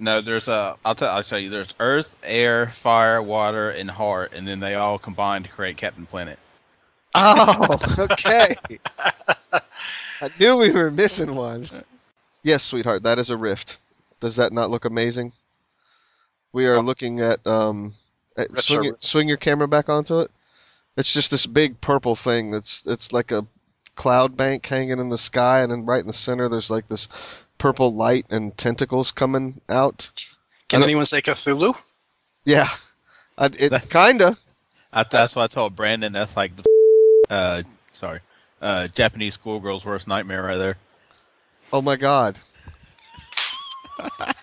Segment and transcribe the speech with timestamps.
[0.00, 0.76] No, there's a.
[0.82, 1.14] I'll tell.
[1.14, 1.50] I'll tell you.
[1.50, 6.06] There's Earth, Air, Fire, Water, and Heart, and then they all combine to create Captain
[6.06, 6.38] Planet.
[7.14, 8.56] Oh, okay.
[9.52, 11.68] I knew we were missing one.
[12.42, 13.76] Yes, sweetheart, that is a rift.
[14.20, 15.32] Does that not look amazing?
[16.52, 17.94] We are looking at um.
[18.38, 20.30] At, swing, your, swing your camera back onto it.
[20.96, 22.50] It's just this big purple thing.
[22.52, 23.44] That's it's like a
[23.96, 27.06] cloud bank hanging in the sky, and then right in the center, there's like this
[27.60, 30.10] purple light and tentacles coming out.
[30.68, 31.76] Can anyone say Cthulhu?
[32.44, 32.68] Yeah,
[33.38, 34.36] I, it That- kinda.
[34.92, 36.12] I, that's what I told Brandon.
[36.12, 36.64] That's like the.
[37.30, 37.62] Uh,
[37.92, 38.18] sorry.
[38.60, 40.76] Uh, Japanese schoolgirl's worst nightmare right there.
[41.72, 42.36] Oh my god.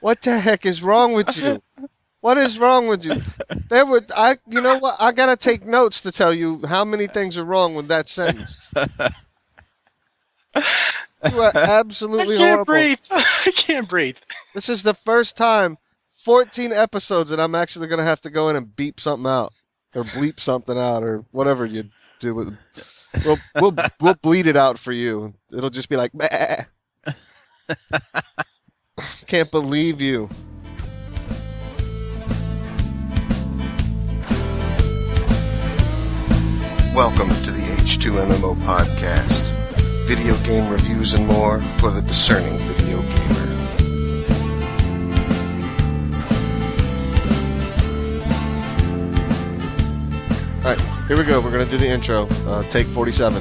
[0.00, 1.62] what the heck is wrong with you?
[2.20, 3.14] What is wrong with you?
[3.68, 4.96] There would I you know what?
[4.98, 8.74] I gotta take notes to tell you how many things are wrong with that sentence.
[11.30, 12.64] You are absolutely I can't horrible.
[12.66, 12.98] breathe.
[13.10, 14.16] I can't breathe.
[14.54, 15.78] This is the first time,
[16.24, 19.52] 14 episodes, that I'm actually gonna have to go in and beep something out,
[19.94, 21.84] or bleep something out, or whatever you
[22.20, 22.56] do with.
[23.24, 25.34] We'll we'll we'll bleed it out for you.
[25.52, 26.14] It'll just be like.
[26.14, 26.64] "Meh."
[29.26, 30.28] Can't believe you.
[36.94, 39.56] Welcome to the H2MMO podcast.
[40.10, 43.46] Video game reviews and more for the discerning video gamer.
[50.56, 51.40] All right, here we go.
[51.40, 52.26] We're gonna do the intro.
[52.44, 53.40] Uh, take 47.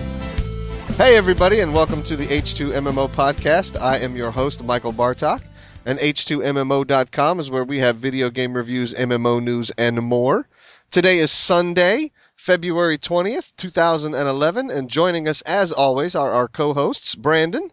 [0.90, 3.81] Hey everybody, and welcome to the H2MMO podcast.
[3.81, 5.42] I am your host, Michael Bartok,
[5.88, 10.47] and H2MMO.com is where we have video game reviews, MMO news, and more.
[10.92, 17.69] Today is Sunday, February 20th, 2011, and joining us as always are our co-hosts Brandon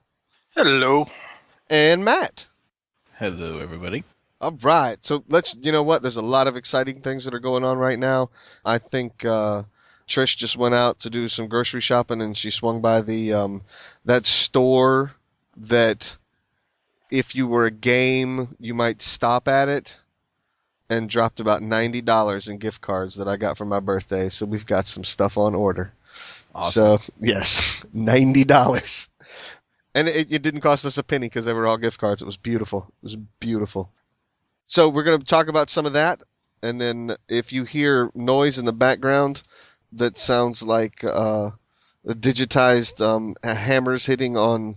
[0.57, 1.07] Hello.
[1.71, 2.47] and Matt.
[3.15, 4.03] Hello, everybody.
[4.41, 4.99] All right.
[5.07, 6.03] So let's, you know what?
[6.03, 8.31] There's a lot of exciting things that are going on right now.
[8.65, 9.63] I think uh,
[10.09, 13.63] Trish just went out to do some grocery shopping and she swung by the um,
[14.05, 15.13] that store
[15.57, 16.17] that
[17.09, 19.97] if you were a game, you might stop at it
[20.89, 24.29] and dropped about $90 in gift cards that I got for my birthday.
[24.29, 25.93] So we've got some stuff on order.
[26.55, 26.99] Awesome.
[26.99, 29.09] So, yes, $90.
[29.95, 32.23] And it, it didn't cost us a penny because they were all gift cards.
[32.23, 32.93] It was beautiful.
[33.03, 33.91] It was beautiful.
[34.69, 36.23] So we're going to talk about some of that,
[36.61, 39.43] and then if you hear noise in the background
[39.93, 41.51] that sounds like uh,
[42.07, 44.77] digitized um, hammers hitting on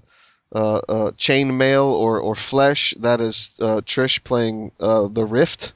[0.54, 5.74] uh, uh, chain mail or, or flesh, that is uh, Trish playing uh, the Rift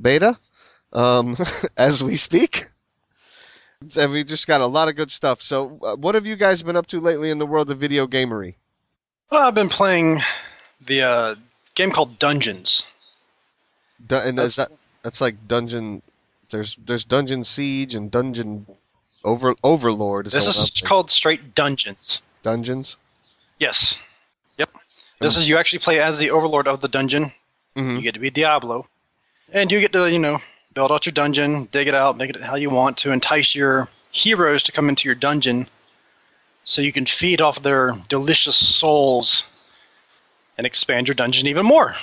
[0.00, 0.38] beta
[0.92, 1.36] um,
[1.76, 2.68] as we speak.
[3.96, 5.42] And we just got a lot of good stuff.
[5.42, 8.06] So, uh, what have you guys been up to lately in the world of video
[8.06, 8.54] gamery?
[9.30, 10.22] Well, I've been playing
[10.80, 11.34] the uh,
[11.74, 12.84] game called Dungeons.
[14.06, 14.70] Du- and is that
[15.02, 16.00] that's like dungeon?
[16.50, 18.66] There's there's dungeon siege and dungeon
[19.24, 20.26] over overlord.
[20.28, 20.88] Is This is one I'm thinking.
[20.88, 22.22] called straight Dungeons.
[22.42, 22.96] dungeons.
[23.58, 23.96] Yes.
[24.58, 24.70] Yep.
[25.20, 27.32] This is you actually play as the overlord of the dungeon.
[27.74, 28.86] hmm You get to be Diablo,
[29.52, 30.40] and you get to you know
[30.74, 33.88] build out your dungeon, dig it out, make it how you want to entice your
[34.10, 35.68] heroes to come into your dungeon,
[36.64, 39.44] so you can feed off their delicious souls
[40.58, 41.94] and expand your dungeon even more.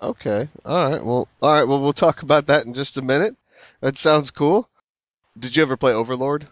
[0.00, 0.48] Okay.
[0.64, 1.04] All right.
[1.04, 1.28] Well.
[1.42, 1.64] All right.
[1.64, 3.36] Well, we'll talk about that in just a minute.
[3.80, 4.68] That sounds cool.
[5.38, 6.48] Did you ever play Overlord?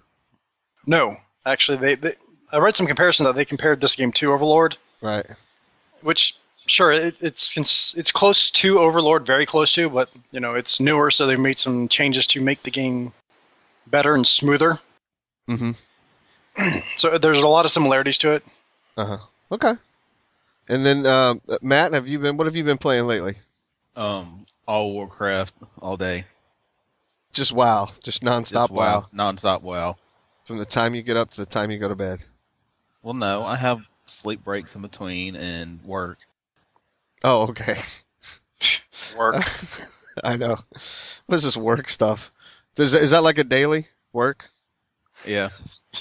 [0.87, 2.15] No, actually, they, they
[2.53, 5.27] I read some comparison that they compared this game to Overlord, Right.
[6.03, 10.55] which sure it, it's cons- it's close to Overlord, very close to, but you know
[10.55, 13.13] it's newer, so they made some changes to make the game
[13.87, 14.81] better and smoother.
[15.49, 15.73] Mm-hmm.
[16.97, 18.43] So there's a lot of similarities to it.
[18.97, 19.19] Uh huh.
[19.53, 19.73] Okay.
[20.69, 22.39] And then uh, Matt, have you been?
[22.39, 23.37] What have you been playing lately?
[23.95, 26.25] Um, all Warcraft all day.
[27.33, 27.91] Just WoW.
[28.03, 29.05] Just nonstop Just WoW.
[29.13, 29.97] Non-stop WoW.
[30.45, 32.25] From the time you get up to the time you go to bed.
[33.03, 36.19] Well, no, I have sleep breaks in between and work.
[37.25, 37.81] Oh, okay.
[39.17, 39.45] Work.
[40.25, 40.59] I know.
[41.27, 42.31] What is this work stuff?
[42.75, 44.51] Does, is that like a daily work?
[45.25, 45.51] Yeah.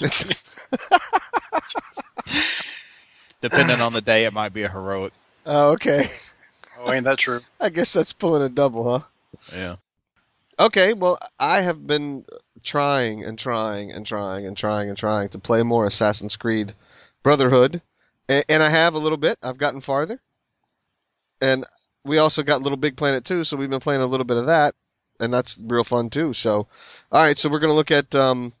[3.40, 5.12] Depending on the day, it might be a heroic.
[5.44, 6.10] Oh, okay.
[6.78, 7.40] oh, ain't that true?
[7.60, 9.04] I guess that's pulling a double, huh?
[9.54, 9.76] Yeah.
[10.58, 12.24] Okay, well, I have been
[12.62, 16.74] trying and trying and trying and trying and trying to play more Assassin's Creed
[17.22, 17.82] Brotherhood,
[18.28, 19.38] and, and I have a little bit.
[19.42, 20.20] I've gotten farther,
[21.40, 21.64] and
[22.04, 24.46] we also got Little Big Planet too, so we've been playing a little bit of
[24.46, 24.74] that,
[25.20, 26.32] and that's real fun too.
[26.32, 26.66] So,
[27.12, 28.52] all right, so we're gonna look at um,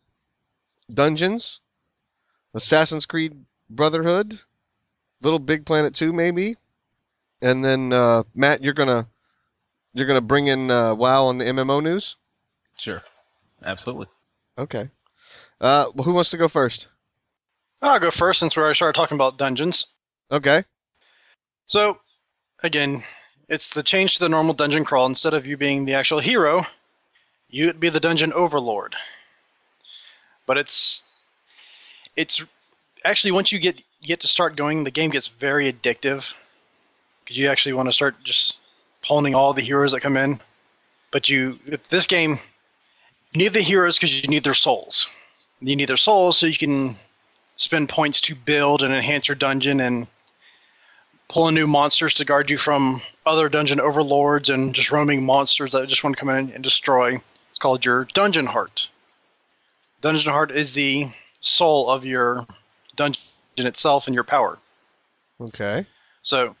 [0.92, 1.60] Dungeons,
[2.54, 4.40] Assassin's Creed Brotherhood,
[5.22, 6.56] Little Big Planet 2 maybe.
[7.42, 9.06] And then uh, Matt, you're gonna
[9.92, 12.16] you're gonna bring in uh, WoW on the MMO news.
[12.76, 13.02] Sure.
[13.64, 14.06] Absolutely.
[14.58, 14.88] Okay.
[15.60, 16.88] Uh, well, who wants to go first?
[17.82, 19.86] I'll go first since we already started talking about dungeons.
[20.30, 20.64] Okay.
[21.66, 21.98] So,
[22.62, 23.04] again,
[23.48, 25.06] it's the change to the normal dungeon crawl.
[25.06, 26.66] Instead of you being the actual hero,
[27.48, 28.96] you'd be the dungeon overlord.
[30.46, 31.02] But it's
[32.16, 32.42] it's
[33.04, 36.24] actually once you get get to start going, the game gets very addictive
[37.24, 38.56] because you actually want to start just
[39.02, 40.40] pawning all the heroes that come in.
[41.12, 41.58] But you
[41.90, 42.40] this game,
[43.32, 45.08] you need the heroes because you need their souls.
[45.60, 46.96] You need their souls so you can
[47.56, 50.06] spend points to build and enhance your dungeon and
[51.28, 55.72] pull in new monsters to guard you from other dungeon overlords and just roaming monsters
[55.72, 57.16] that just want to come in and destroy.
[57.50, 58.88] It's called your dungeon heart.
[60.02, 62.46] Dungeon heart is the soul of your
[62.94, 63.20] dungeon
[63.56, 64.58] itself and your power.
[65.40, 65.86] Okay.
[66.22, 66.54] So,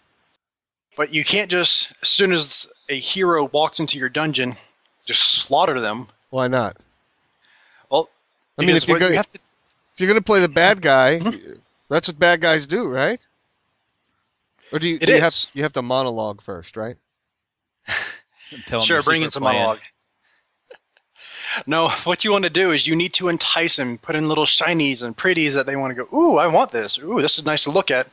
[0.96, 4.56] but you can't just as soon as a hero walks into your dungeon,
[5.06, 6.08] just slaughter them.
[6.30, 6.76] Why not?
[7.90, 8.08] Well,
[8.58, 11.60] I mean, if you're going you to if you're gonna play the bad guy, Mhm.
[11.88, 13.20] that's what bad guys do, right?
[14.72, 16.96] Or do you, It do you have you have to monologue first, right?
[18.66, 19.54] Tell 'em sure bring in some plan.
[19.56, 19.80] monologue.
[21.66, 24.44] No, what you want to do is you need to entice them, put in little
[24.46, 26.98] shinies and pretties that they want to go, ooh, I want this.
[26.98, 28.08] Ooh, this is nice to look at,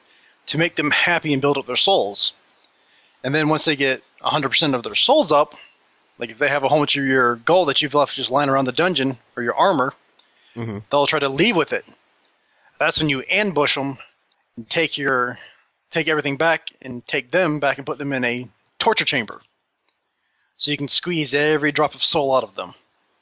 [0.48, 2.34] to make them happy and build up their souls.
[3.24, 5.56] And then once they get 100% of their souls up,
[6.20, 8.50] like if they have a whole bunch of your gold that you've left just lying
[8.50, 9.94] around the dungeon or your armor,
[10.56, 11.86] hmm they'll try to leave with it.
[12.80, 13.98] That's when you ambush them
[14.58, 15.40] and take your
[15.94, 18.48] take everything back and take them back and put them in a
[18.80, 19.42] torture chamber.
[20.58, 22.74] So you can squeeze every drop of soul out of them.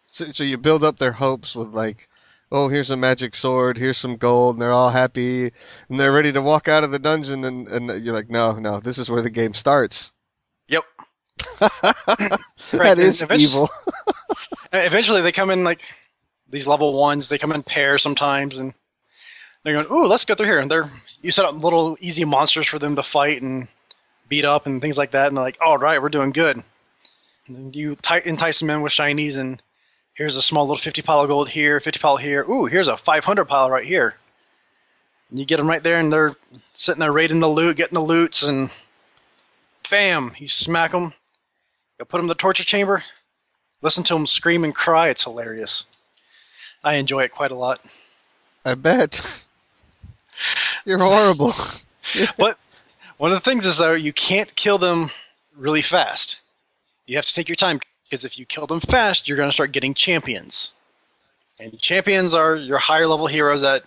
[0.08, 2.08] So, so you build up their hopes with like,
[2.52, 5.52] oh, here's a magic sword, here's some gold, and they're all happy,
[5.90, 8.80] and they're ready to walk out of the dungeon, and, and you're like, no, no,
[8.80, 10.12] this is where the game starts.
[10.68, 10.84] Yep.
[11.60, 13.70] that and evil.
[14.74, 15.82] Eventually, they come in like
[16.50, 17.28] these level ones.
[17.28, 18.74] They come in pairs sometimes, and
[19.64, 20.92] they're going, "Ooh, let's go through here." And they're
[21.22, 23.68] you set up little easy monsters for them to fight and
[24.28, 25.28] beat up and things like that.
[25.28, 26.64] And they're like, "All right, we're doing good."
[27.48, 29.62] And you ti- entice them in with shinies, and
[30.14, 32.44] here's a small little fifty pile of gold here, fifty pile here.
[32.50, 34.16] Ooh, here's a five hundred pile right here.
[35.30, 36.36] And you get them right there, and they're
[36.74, 38.70] sitting there raiding the loot, getting the loots, and
[39.90, 41.14] bam, you smack them.
[42.00, 43.04] You put them in the torture chamber.
[43.82, 45.10] Listen to them scream and cry.
[45.10, 45.86] It's hilarious.
[46.84, 47.82] I enjoy it quite a lot.
[48.66, 49.22] I bet.
[50.86, 51.54] You're horrible.
[52.38, 52.58] But
[53.18, 55.12] one of the things is though you can't kill them
[55.56, 56.40] really fast.
[57.06, 59.54] You have to take your time because if you kill them fast, you're going to
[59.54, 60.72] start getting champions.
[61.60, 63.84] And champions are your higher level heroes that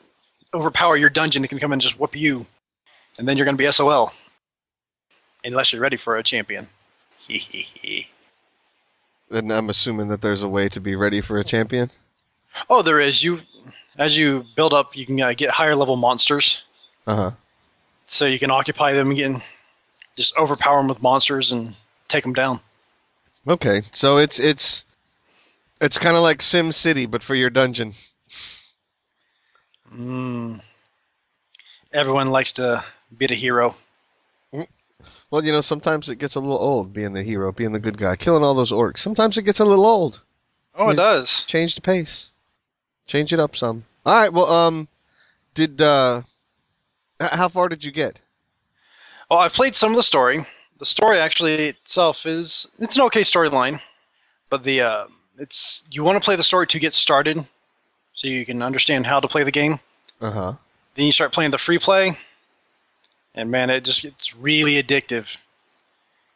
[0.54, 2.46] overpower your dungeon and can come and just whoop you.
[3.18, 4.12] And then you're going to be SOL.
[5.44, 6.68] Unless you're ready for a champion.
[9.30, 11.90] then I'm assuming that there's a way to be ready for a champion.
[12.70, 13.22] oh, there is.
[13.22, 13.40] You,
[13.98, 16.62] as you build up, you can uh, get higher level monsters.
[17.06, 17.30] Uh huh.
[18.06, 19.42] so you can occupy them again,
[20.16, 21.74] just overpower them with monsters and
[22.08, 22.60] take them down.
[23.46, 24.86] Okay, so it's it's
[25.80, 27.94] it's kind of like Sim City, but for your dungeon.
[29.94, 30.60] Mm.
[31.92, 32.82] Everyone likes to
[33.16, 33.76] be the hero.
[35.30, 37.98] Well, you know, sometimes it gets a little old being the hero, being the good
[37.98, 38.98] guy, killing all those orcs.
[38.98, 40.20] Sometimes it gets a little old.
[40.76, 41.42] Oh, it does.
[41.44, 42.28] Change the pace.
[43.06, 43.84] Change it up some.
[44.06, 44.32] All right.
[44.32, 44.88] Well, um,
[45.54, 46.22] did uh,
[47.20, 48.18] h- how far did you get?
[49.30, 50.46] Well, I've played some of the story.
[50.78, 53.80] The story actually itself is it's an okay storyline,
[54.50, 55.06] but the uh,
[55.38, 57.46] it's you want to play the story to get started,
[58.14, 59.80] so you can understand how to play the game.
[60.20, 60.52] Uh huh.
[60.94, 62.18] Then you start playing the free play,
[63.34, 65.26] and man, it just gets really addictive.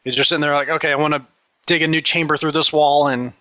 [0.03, 1.25] You're just sitting there like, okay, I want to
[1.65, 3.33] dig a new chamber through this wall and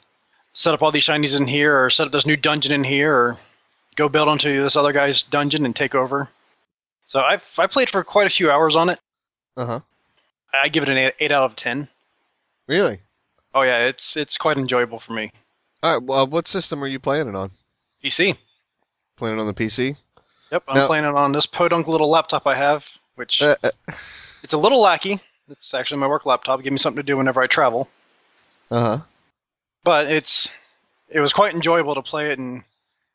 [0.52, 3.14] set up all these shinies in here, or set up this new dungeon in here,
[3.14, 3.38] or
[3.96, 6.28] go build onto this other guy's dungeon and take over.
[7.06, 8.98] So I've I played for quite a few hours on it.
[9.56, 9.80] Uh huh.
[10.52, 11.88] I give it an eight, eight out of ten.
[12.66, 13.00] Really?
[13.54, 15.32] Oh yeah, it's it's quite enjoyable for me.
[15.82, 16.02] All right.
[16.02, 17.50] Well, what system are you playing it on?
[18.04, 18.36] PC.
[19.16, 19.96] Playing it on the PC?
[20.52, 22.84] Yep, I'm Now- playing it on this podunk little laptop I have,
[23.16, 23.70] which Uh, uh
[24.42, 25.20] it's a little lackey.
[25.50, 26.62] It's actually my work laptop.
[26.62, 27.88] Give me something to do whenever I travel.
[28.70, 28.98] Uh huh.
[29.88, 30.50] But it's
[31.08, 32.62] it was quite enjoyable to play it and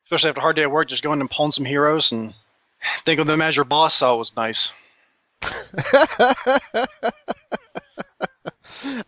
[0.05, 2.33] especially after a hard day at work just going and pulling some heroes and
[3.05, 4.71] think of them as your boss it was nice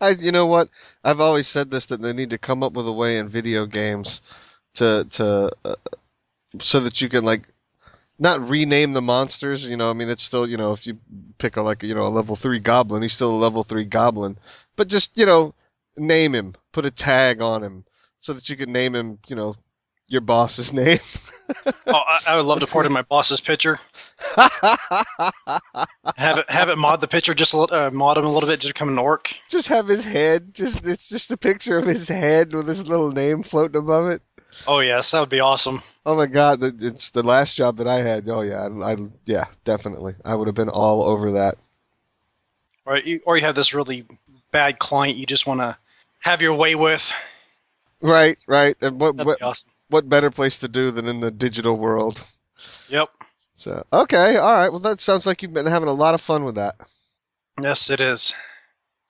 [0.00, 0.68] I, you know what?
[1.02, 3.66] I've always said this that they need to come up with a way in video
[3.66, 4.20] games
[4.74, 5.74] to to uh,
[6.60, 7.42] so that you can like
[8.18, 9.66] not rename the monsters.
[9.68, 10.98] You know, I mean, it's still you know if you
[11.38, 14.36] pick a like you know a level three goblin, he's still a level three goblin.
[14.76, 15.54] But just you know,
[15.96, 17.84] name him, put a tag on him,
[18.20, 19.18] so that you can name him.
[19.28, 19.56] You know,
[20.08, 21.00] your boss's name.
[21.86, 23.78] Oh, I, I would love to port in my boss's picture.
[26.16, 28.48] Have it have it mod the picture just a little, uh, mod him a little
[28.48, 29.32] bit to become an orc.
[29.48, 30.54] just have his head.
[30.54, 34.22] Just it's just a picture of his head with his little name floating above it.
[34.66, 35.82] Oh yes, that would be awesome.
[36.04, 38.28] Oh my god, that- it's the last job that I had.
[38.28, 40.14] Oh yeah, I, I yeah, definitely.
[40.24, 41.58] I would have been all over that.
[42.84, 44.06] Or you, or you have this really
[44.52, 45.76] bad client you just want to
[46.26, 47.02] have your way with.
[48.02, 48.76] Right, right.
[48.82, 49.70] And what what awesome.
[49.88, 52.24] what better place to do than in the digital world?
[52.88, 53.08] Yep.
[53.56, 54.68] So okay, all right.
[54.68, 56.76] Well, that sounds like you've been having a lot of fun with that.
[57.60, 58.34] Yes, it is.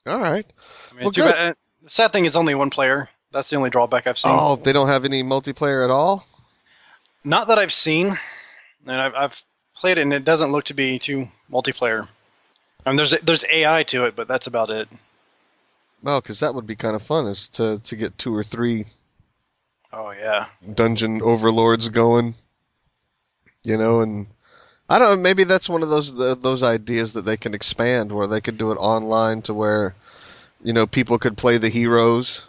[0.06, 0.46] All right.
[0.90, 1.24] I mean, Well, good.
[1.24, 3.08] bad, uh, the sad thing is only one player.
[3.32, 4.32] That's the only drawback I've seen.
[4.34, 6.24] Oh, they don't have any multiplayer at all.
[7.24, 8.18] Not that I've seen,
[8.86, 9.34] and I've, I've
[9.74, 12.06] played it, and it doesn't look to be too multiplayer.
[12.84, 14.88] I mean, there's there's AI to it, but that's about it.
[16.02, 18.86] No, because that would be kind of fun, is to to get two or three
[19.92, 20.46] Oh yeah.
[20.74, 22.34] dungeon overlords going.
[23.64, 24.28] You know, and
[24.88, 25.16] I don't know.
[25.22, 28.58] Maybe that's one of those th those ideas that they can expand, where they could
[28.58, 29.94] do it online to where,
[30.62, 32.42] you know, people could play the heroes,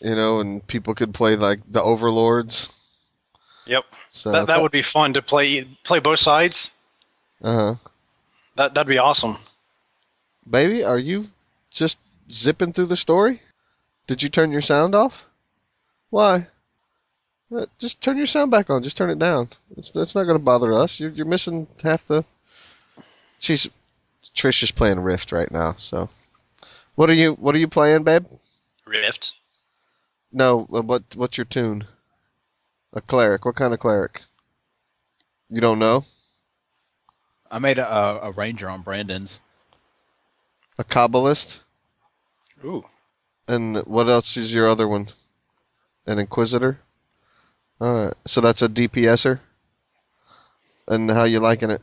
[0.00, 2.68] you know, and people could play like the overlords.
[3.66, 3.84] Yep.
[4.10, 6.70] So that that would be fun to play play both sides.
[7.42, 7.74] Uh huh.
[8.56, 9.38] That that'd be awesome.
[10.48, 11.30] Baby, are you
[11.70, 11.98] just
[12.30, 13.42] zipping through the story?
[14.06, 15.24] Did you turn your sound off?
[16.10, 16.48] Why?
[17.54, 18.82] Uh, Just turn your sound back on.
[18.82, 19.48] Just turn it down.
[19.76, 20.98] It's, it's not going to bother us.
[20.98, 22.24] You're, you're missing half the.
[23.38, 23.68] She's
[24.34, 25.74] Trish is playing Rift right now.
[25.78, 26.10] So,
[26.94, 28.26] what are you What are you playing, babe?
[28.84, 29.32] Rift.
[30.32, 31.86] No, uh, what What's your toon?
[32.92, 33.44] A cleric.
[33.44, 34.22] What kind of cleric?
[35.48, 36.04] You don't know?
[37.50, 39.40] I made a, a, a ranger on Brandon's.
[40.78, 41.60] A Cabalist.
[42.64, 42.84] Ooh.
[43.48, 45.08] And what else is your other one?
[46.06, 46.80] An Inquisitor?
[47.80, 48.14] Alright.
[48.26, 49.40] So that's a DPSer?
[50.88, 51.82] And how you liking it?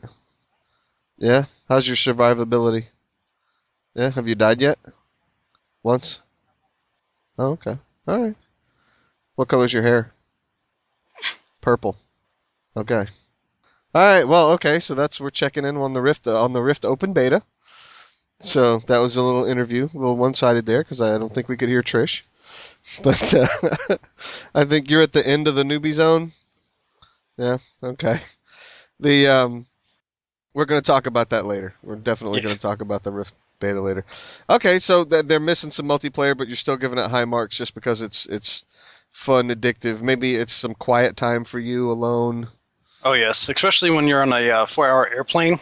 [1.16, 1.44] Yeah?
[1.68, 2.86] How's your survivability?
[3.94, 4.10] Yeah?
[4.10, 4.78] Have you died yet?
[5.82, 6.20] Once?
[7.38, 7.78] Oh, okay.
[8.08, 8.36] Alright.
[9.36, 10.12] What color's your hair?
[11.60, 11.96] Purple.
[12.76, 13.06] Okay.
[13.94, 16.84] Alright, well, okay, so that's we're checking in on the Rift uh, on the Rift
[16.84, 17.42] open beta.
[18.44, 21.56] So that was a little interview, a little one-sided there because I don't think we
[21.56, 22.20] could hear Trish.
[23.02, 23.96] But uh,
[24.54, 26.32] I think you're at the end of the newbie zone.
[27.36, 27.58] Yeah.
[27.82, 28.20] Okay.
[29.00, 29.66] The um,
[30.52, 31.74] we're going to talk about that later.
[31.82, 32.44] We're definitely Yeah.
[32.44, 34.04] going to talk about the Rift beta later.
[34.50, 37.74] Okay, so th- they're missing some multiplayer, but you're still giving it high marks just
[37.74, 38.64] because it's it's
[39.10, 40.02] fun, addictive.
[40.02, 42.48] Maybe it's some quiet time for you alone.
[43.02, 45.58] Oh yes, especially when you're on a uh, four-hour airplane.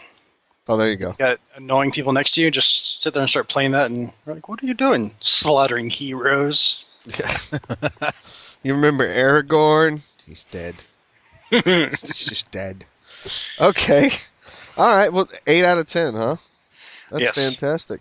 [0.68, 1.12] Oh, there you go.
[1.18, 4.36] got annoying people next to you, just sit there and start playing that, and you're
[4.36, 5.14] like, "What are you doing?
[5.20, 6.84] Slaughtering heroes."
[7.18, 7.36] Yeah.
[8.62, 10.02] you remember Aragorn?
[10.24, 10.76] He's dead.
[11.50, 12.86] He's just dead.
[13.60, 14.12] Okay.
[14.76, 15.12] All right.
[15.12, 16.36] Well, eight out of ten, huh?
[17.10, 17.34] That's Yes.
[17.34, 18.00] fantastic.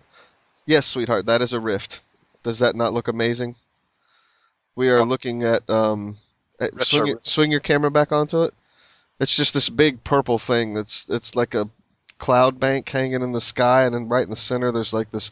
[0.65, 1.25] Yes, sweetheart.
[1.25, 2.01] That is a rift.
[2.43, 3.55] Does that not look amazing?
[4.75, 6.17] We are looking at um.
[6.59, 8.53] At, Retro swing, your, swing your camera back onto it.
[9.19, 10.75] It's just this big purple thing.
[10.75, 11.67] That's it's like a
[12.21, 15.31] cloud bank hanging in the sky, and then right in the center, there's like this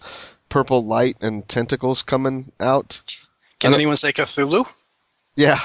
[0.49, 3.01] purple light and tentacles coming out.
[3.59, 4.65] Can anyone say Cthulhu?
[5.35, 5.59] Yeah,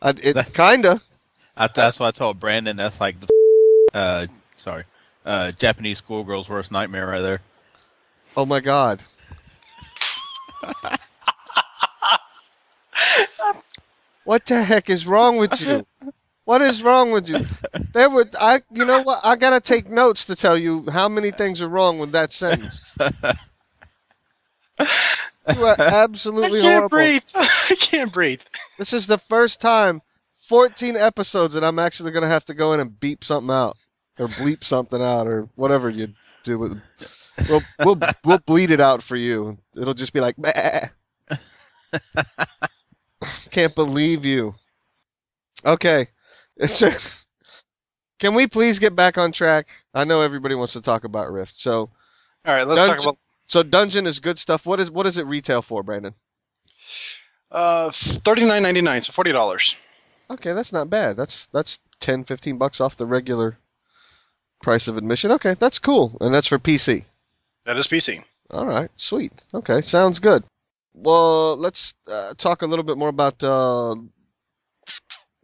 [0.00, 1.02] I, it That- kinda.
[1.54, 2.76] I, that's what I told Brandon.
[2.76, 3.28] That's like the
[3.92, 4.26] uh,
[4.56, 4.84] sorry,
[5.26, 7.42] uh, Japanese schoolgirl's worst nightmare right there.
[8.36, 9.02] Oh my god.
[14.24, 15.84] what the heck is wrong with you?
[16.44, 17.38] What is wrong with you?
[17.92, 21.30] There would I you know what I gotta take notes to tell you how many
[21.30, 22.96] things are wrong with that sentence.
[25.48, 26.88] You are absolutely I can't horrible.
[26.88, 27.22] breathe.
[27.34, 28.40] I can't breathe.
[28.78, 30.00] This is the first time,
[30.48, 33.76] 14 episodes, that I'm actually gonna have to go in and beep something out,
[34.18, 36.08] or bleep something out, or whatever you
[36.44, 36.80] do with.
[37.48, 39.58] We'll we'll we'll bleed it out for you.
[39.76, 40.36] It'll just be like.
[40.36, 40.88] "Bah."
[43.50, 44.54] Can't believe you.
[45.64, 46.21] Okay, So,
[48.18, 49.68] can we please get back on track?
[49.94, 51.54] I know everybody wants to talk about Rift.
[51.58, 51.90] So
[52.44, 54.64] All right, let's Dungeon- talk so Dungeon is good stuff.
[54.64, 56.14] What is what does it retail for, Brandon?
[57.50, 59.74] uh, thirty nine ninety nine, so forty dollars.
[60.30, 61.16] Okay, that's not bad.
[61.16, 63.58] That's that's 10, 15 bucks off the regular
[64.62, 65.30] price of admission.
[65.32, 66.16] Okay, that's cool.
[66.20, 67.04] And that's for PC.
[67.66, 68.24] That is PC.
[68.50, 69.32] All right, sweet.
[69.52, 70.44] Okay, sounds good.
[70.94, 73.94] Well, let's uh, talk a little bit more about uh,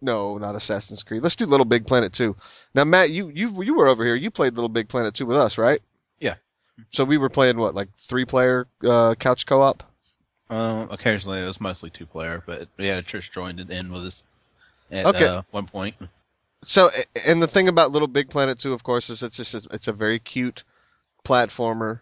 [0.00, 1.22] No, not Assassin's Creed.
[1.22, 2.36] Let's do Little Big Planet 2.
[2.74, 4.14] Now, Matt, you you you were over here.
[4.14, 5.80] You played Little Big Planet 2 with us, right?
[6.20, 6.34] Yeah.
[6.92, 9.82] So we were playing what, like three player uh, couch co-op?
[10.48, 14.24] Uh, occasionally it was mostly two player, but yeah, Trish joined it in with us
[14.90, 15.26] at Okay.
[15.26, 15.94] uh, one point.
[16.64, 16.90] So,
[17.26, 19.88] and the thing about Little Big Planet 2, of course, is it's just a, it's
[19.88, 20.64] a very cute
[21.24, 22.00] platformer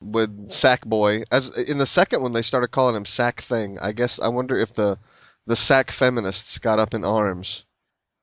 [0.00, 1.24] with Sackboy.
[1.30, 3.78] As in the second one, they started calling him Sack Thing.
[3.80, 4.98] I guess I wonder if the
[5.46, 7.64] the Sack feminists got up in arms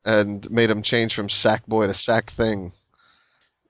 [0.05, 2.71] and made him change from sack boy to Sack Thing.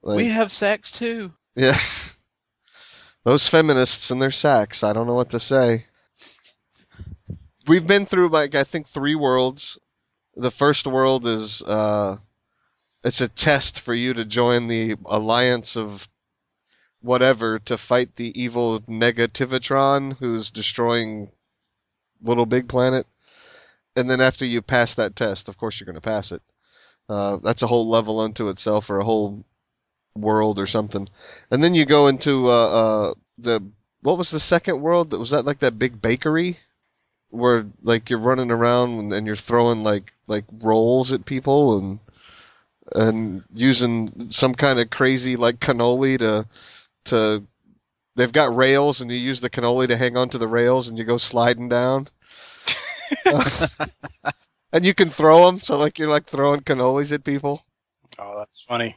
[0.02, 1.34] Like, we have sacks too.
[1.56, 1.78] yeah,
[3.24, 4.84] those feminists and their sacks.
[4.84, 5.88] I don't know what to say.
[7.68, 9.78] We've been through like I think three worlds.
[10.36, 12.18] The first world is uh,
[13.04, 16.08] it's a test for you to join the alliance of
[17.02, 21.32] whatever to fight the evil Negativitron who's destroying
[22.22, 23.06] Little Big Planet.
[23.96, 26.42] And then after you pass that test, of course you're going to pass it.
[27.08, 29.44] Uh, that's a whole level unto itself, or a whole
[30.16, 31.10] world, or something.
[31.50, 33.64] And then you go into uh, uh, the
[34.02, 35.12] what was the second world?
[35.14, 36.60] Was that like that big bakery
[37.30, 42.00] where like you're running around and, you're throwing like like rolls at people and
[42.96, 46.46] and using some kind of crazy like cannoli to
[47.06, 47.44] to
[48.16, 51.04] they've got rails and you use the cannoli to hang onto the rails and you
[51.04, 52.08] go sliding down.
[54.74, 57.64] and you can throw them, so like you're like throwing cannolis at people.
[58.18, 58.96] Oh, that's funny.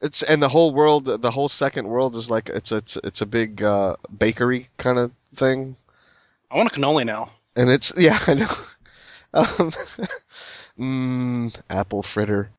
[0.00, 3.20] It's and the whole world, the whole second world is like it's a, it's it's
[3.20, 5.76] a big uh, bakery kind of thing,
[6.52, 7.30] I want a cannoli now.
[7.56, 8.54] and it's yeah I know.
[9.34, 9.72] Um,
[10.78, 12.50] mm, apple fritter.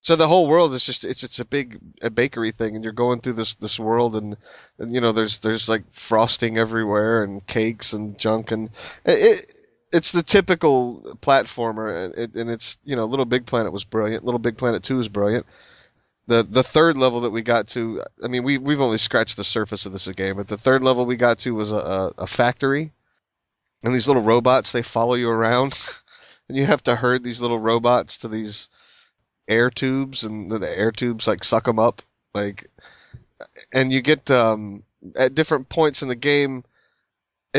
[0.00, 2.94] So the whole world is just it's it's a big a bakery thing, and you're
[2.94, 4.38] going through this this world, and,
[4.78, 8.70] and you know there's there's like frosting everywhere and cakes and junk, and
[9.04, 13.84] it, it it's the typical platformer, and, and it's you know Little Big Planet was
[13.84, 15.46] brilliant, Little Big Planet Two is brilliant.
[16.26, 19.44] The the third level that we got to, I mean we we've only scratched the
[19.44, 22.26] surface of this game, but the third level we got to was a, a, a
[22.26, 22.92] factory,
[23.82, 25.78] and these little robots they follow you around,
[26.48, 28.68] and you have to herd these little robots to these
[29.48, 32.02] air tubes and the air tubes like suck them up.
[32.34, 32.68] Like
[33.72, 34.82] and you get um
[35.16, 36.64] at different points in the game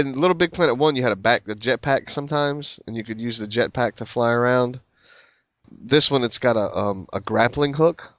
[0.06, 3.20] in little big planet 1 you had to back the jetpack sometimes and you could
[3.20, 4.80] use the jetpack to fly around
[5.72, 8.14] this one it's got a um a grappling hook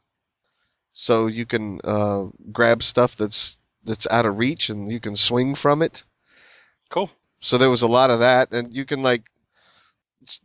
[0.93, 5.55] so you can uh grab stuff that's that's out of reach and you can swing
[5.55, 6.03] from it
[6.90, 7.11] Cool.
[7.40, 9.23] so there was a lot of that and you can like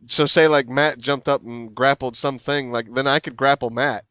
[0.06, 4.04] so say like Matt jumped up and grappled something like then I could grapple Matt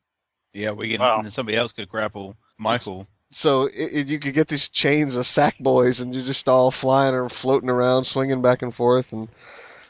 [0.54, 1.02] Yeah, we can.
[1.02, 1.20] Wow.
[1.20, 3.08] And somebody else could grapple Michael.
[3.36, 6.71] So it, it, you could get these chains of sack boys and you're just all
[6.71, 9.30] flying or floating around swinging back and forth and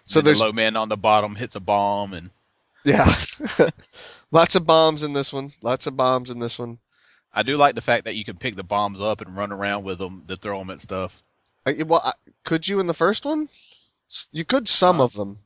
[0.08, 2.31] so So the there's low man on the bottom hits a bomb, and
[2.86, 3.13] yeah.
[4.31, 5.53] Lots of bombs in this one.
[5.62, 6.79] Lots of bombs in this one.
[7.34, 9.84] I do like the fact that you can pick the bombs up and run around
[9.84, 11.23] with them to throw them at stuff.
[11.65, 13.49] I, well I, could you in the first one?
[14.31, 15.01] You could some Uh.
[15.01, 15.43] of them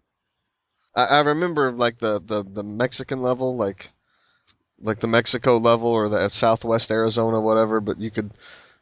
[0.96, 3.92] I, I remember like the, the the Mexican level like
[4.82, 8.32] like the Mexico level or the uh, Southwest Arizona whatever but you could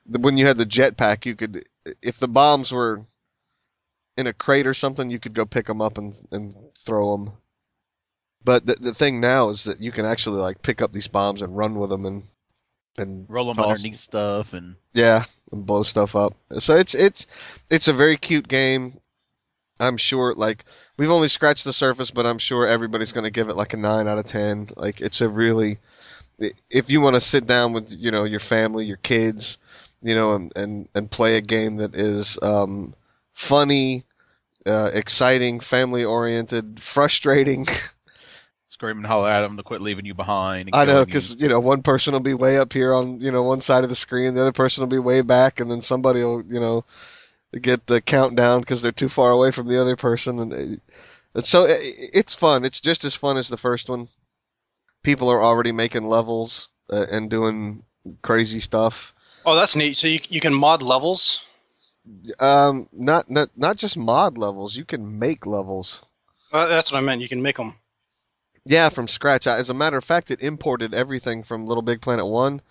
[0.05, 1.65] when you had the jetpack you could
[2.01, 3.05] if the bombs were
[4.15, 7.33] in a crate or something you could go pick them up and and throw them
[8.43, 11.41] but the the thing now is that you can actually like pick up these bombs
[11.41, 12.23] and run with them and
[12.97, 16.35] and Roll them toss- underneath stuff, and yeah, and blow stuff up.
[16.59, 17.27] So it's it's
[17.69, 18.99] it's a very cute game.
[19.79, 20.65] I'm sure like
[20.97, 23.77] we've only scratched the surface, but I'm sure everybody's going to give it like a
[23.77, 24.71] 9 out of 10.
[24.75, 25.79] Like it's a really
[26.69, 29.57] if you want to sit down with, you know, your family, your kids,
[30.01, 32.93] you know, and and, and play a game that is um
[33.33, 34.03] funny,
[34.65, 37.67] uh, exciting, family oriented, frustrating.
[38.69, 40.69] scream and holler at them to quit leaving you behind.
[40.73, 41.05] I know killing you.
[41.05, 43.83] because you know one person will be way up here on you know one side
[43.83, 46.59] of the screen, the other person will be way back, and then somebody will you
[46.59, 46.83] know
[47.59, 50.81] get the countdown because they're too far away from the other person, and
[51.45, 52.65] so it's fun.
[52.65, 54.09] It's just as fun as the first one.
[55.03, 57.83] People are already making levels uh, and doing
[58.21, 59.13] crazy stuff.
[59.45, 59.97] Oh, that's neat.
[59.97, 61.39] So you you can mod levels.
[62.39, 64.75] Um, not not not just mod levels.
[64.75, 66.03] You can make levels.
[66.51, 67.21] Uh, that's what I meant.
[67.21, 67.75] You can make them.
[68.65, 69.47] Yeah, from scratch.
[69.47, 72.61] As a matter of fact, it imported everything from Little Big Planet One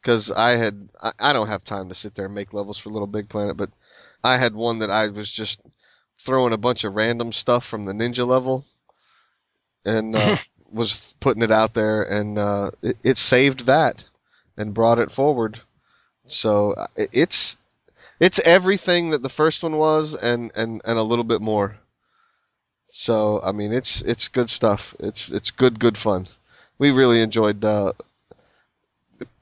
[0.00, 2.90] because I had I, I don't have time to sit there and make levels for
[2.90, 3.70] Little Big Planet, but
[4.22, 5.60] I had one that I was just
[6.20, 8.64] throwing a bunch of random stuff from the ninja level
[9.84, 10.36] and uh,
[10.70, 14.04] was putting it out there, and uh, it, it saved that
[14.56, 15.60] and brought it forward.
[16.26, 17.58] So uh, it- it's
[18.20, 21.78] it's everything that the first one was, and and and a little bit more.
[22.90, 24.94] So I mean, it's it's good stuff.
[25.00, 26.28] It's it's good good fun.
[26.78, 27.92] We really enjoyed uh,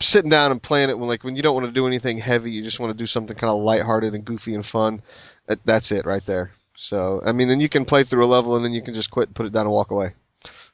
[0.01, 2.51] sitting down and playing it when like when you don't want to do anything heavy,
[2.51, 5.03] you just want to do something kind of lighthearted and goofy and fun.
[5.65, 6.53] That's it right there.
[6.81, 9.11] So I mean, then you can play through a level and then you can just
[9.11, 10.15] quit, put it down, and walk away.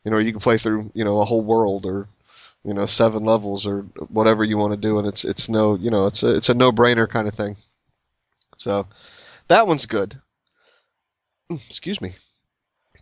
[0.05, 2.09] You know, or you can play through you know a whole world or
[2.63, 5.91] you know seven levels or whatever you want to do, and it's it's no you
[5.91, 7.57] know it's a it's a no brainer kind of thing.
[8.59, 8.87] So
[9.49, 10.21] that one's good.
[11.51, 12.17] Mm, Excuse me.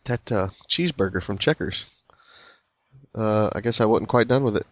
[0.04, 1.86] That uh, cheeseburger from Checkers.
[3.16, 4.66] Uh, I guess I wasn't quite done with it.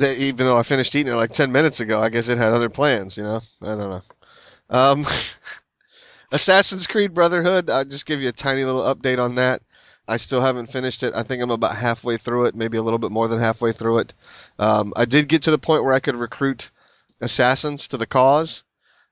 [0.00, 2.68] Even though I finished eating it like ten minutes ago, I guess it had other
[2.68, 3.16] plans.
[3.16, 4.02] You know, I don't know.
[4.70, 5.06] Um,
[6.32, 7.70] Assassin's Creed Brotherhood.
[7.70, 9.62] I'll just give you a tiny little update on that.
[10.08, 11.12] I still haven't finished it.
[11.14, 13.98] I think I'm about halfway through it, maybe a little bit more than halfway through
[13.98, 14.12] it.
[14.58, 16.70] Um, I did get to the point where I could recruit
[17.20, 18.62] assassins to the cause.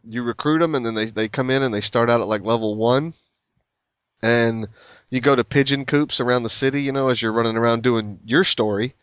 [0.05, 2.43] You recruit them, and then they they come in and they start out at like
[2.43, 3.15] level one,
[4.23, 4.69] and
[5.11, 6.83] you go to pigeon coops around the city.
[6.83, 8.95] You know, as you're running around doing your story,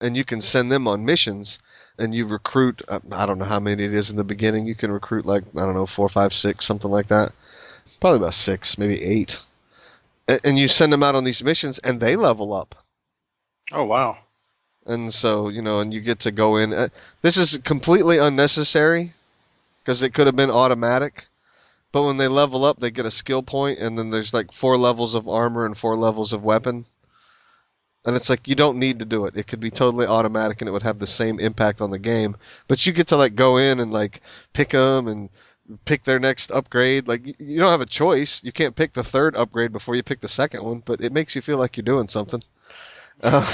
[0.00, 1.58] and you can send them on missions.
[1.98, 2.82] And you recruit.
[2.88, 4.66] uh, I don't know how many it is in the beginning.
[4.66, 7.32] You can recruit like I don't know four, five, six, something like that.
[8.00, 9.38] Probably about six, maybe eight.
[10.28, 12.74] And you send them out on these missions, and they level up
[13.72, 14.18] Oh wow.
[14.86, 16.72] and so you know, and you get to go in.
[16.72, 16.88] Uh,
[17.22, 19.12] this is completely unnecessary
[19.82, 21.26] because it could have been automatic.
[21.92, 24.76] But when they level up, they get a skill point, and then there's like four
[24.78, 26.86] levels of armor and four levels of weapon.
[28.06, 29.36] And it's like you don't need to do it.
[29.36, 32.36] It could be totally automatic, and it would have the same impact on the game.
[32.68, 34.20] But you get to like go in and like
[34.52, 35.30] pick them and
[35.84, 37.08] pick their next upgrade.
[37.08, 38.44] Like you don't have a choice.
[38.44, 40.82] You can't pick the third upgrade before you pick the second one.
[40.84, 42.42] But it makes you feel like you're doing something.
[43.22, 43.46] Uh,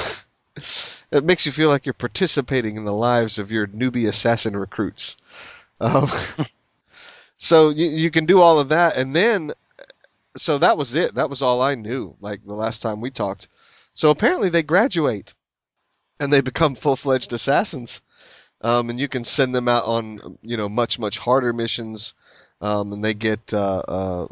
[1.10, 5.16] it makes you feel like you're participating in the lives of your newbie assassin recruits.
[5.80, 6.10] Um,
[7.38, 9.52] so you you can do all of that, and then
[10.36, 11.14] so that was it.
[11.14, 12.16] That was all I knew.
[12.20, 13.48] Like the last time we talked.
[13.94, 15.35] So apparently they graduate,
[16.18, 18.00] and they become full fledged assassins.
[18.62, 22.14] Um, and you can send them out on you know much much harder missions,
[22.61, 24.26] um, and they get uh, uh,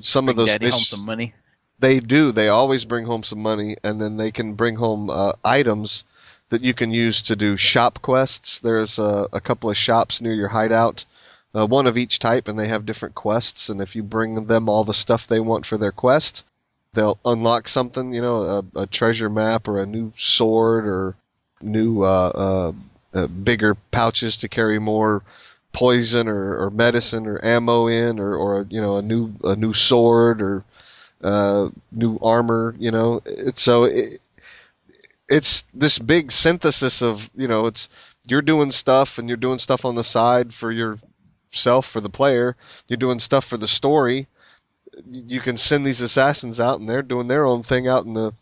[0.00, 1.34] some of Bring those Daddy home some money.
[1.78, 2.32] they do.
[2.32, 6.04] They always bring home some money, and then they can bring home uh, items
[6.50, 8.58] that you can use to do shop quests.
[8.60, 11.06] There's a, a couple of shops near your hideout,
[11.54, 13.70] uh, one of each type, and they have different quests.
[13.70, 16.44] And if you bring them all the stuff they want for their quest,
[16.94, 18.12] they'll unlock something.
[18.12, 21.16] You know, a, a treasure map or a new sword or
[21.60, 22.32] new uh,
[23.14, 25.22] uh, uh, bigger pouches to carry more
[25.72, 29.72] poison or, or medicine or ammo in, or, or you know a new a new
[29.72, 30.64] sword or
[31.22, 32.74] uh, new armor.
[32.78, 34.20] You know, it's so it,
[35.28, 37.88] it's this big synthesis of you know it's
[38.26, 42.56] you're doing stuff and you're doing stuff on the side for yourself for the player.
[42.86, 44.28] You're doing stuff for the story.
[45.10, 48.32] You can send these assassins out and they're doing their own thing out in the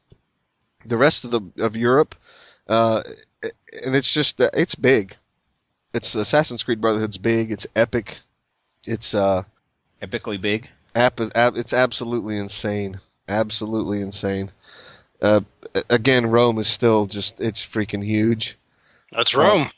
[0.84, 2.14] the rest of the of Europe.
[2.68, 3.02] Uh,
[3.84, 5.16] and it's just uh, it's big.
[5.92, 7.50] It's Assassin's Creed Brotherhood's big.
[7.50, 8.18] It's epic.
[8.86, 9.44] It's uh
[10.02, 10.68] Epically big.
[10.94, 13.00] App, app, it's absolutely insane.
[13.28, 14.50] Absolutely insane.
[15.22, 15.42] Uh,
[15.88, 18.56] again, Rome is still just, it's freaking huge.
[19.12, 19.70] That's Rome.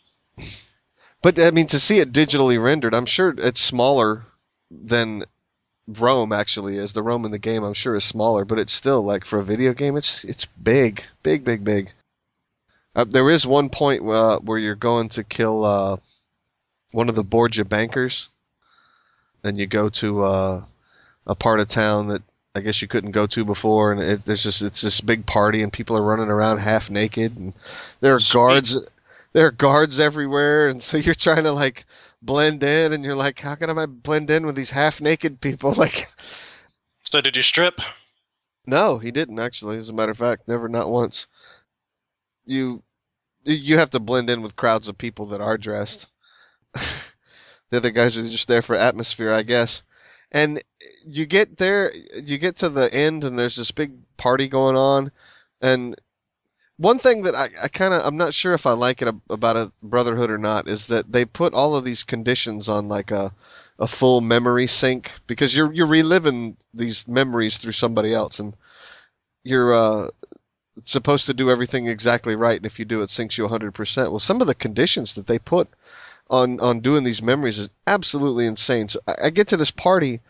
[1.21, 4.25] But, I mean, to see it digitally rendered, I'm sure it's smaller
[4.71, 5.25] than
[5.89, 6.93] Rome actually is.
[6.93, 9.45] The Rome in the game, I'm sure, is smaller, but it's still, like, for a
[9.45, 11.05] video game, it's, it's big.
[11.23, 11.93] Big, big, big.
[12.95, 15.97] Uh, there is one point uh, where you're going to kill uh,
[16.93, 18.29] one of the Borgia bankers,
[19.43, 20.65] and you go to uh,
[21.27, 22.23] a part of town that
[22.55, 25.63] I guess you couldn't go to before, and it, there's just it's this big party,
[25.63, 27.55] and people are running around half naked, and
[28.01, 28.77] there are guards,
[29.33, 31.87] there are guards everywhere, and so you're trying to like
[32.23, 35.75] blend in, and you're like, how can I blend in with these half naked people?
[35.77, 36.09] Like,
[37.05, 37.81] So did you strip?
[38.67, 39.79] no, he didn't actually.
[39.79, 41.27] As a matter of fact, never, not once.
[42.45, 42.83] You,
[43.45, 46.07] you have to blend in with crowds of people that are dressed.
[46.75, 49.83] the other guys are just there for atmosphere, I guess.
[50.33, 50.63] And
[51.07, 55.13] you get there, you get to the end, and there's this big party going on.
[55.61, 55.97] And
[56.79, 59.21] one thing that I, I kind of, I'm not sure if I like it ab-
[59.31, 63.11] about a Brotherhood or not, is that they put all of these conditions on like
[63.11, 63.33] a,
[63.79, 68.55] a full memory sync because you're you're reliving these memories through somebody else, and
[69.45, 70.11] you're uh,
[70.85, 72.59] supposed to do everything exactly right.
[72.59, 74.11] And if you do, it syncs you 100%.
[74.13, 75.69] Well, some of the conditions that they put
[76.31, 78.89] on on doing these memories is absolutely insane.
[78.89, 80.21] So I, I get to this party,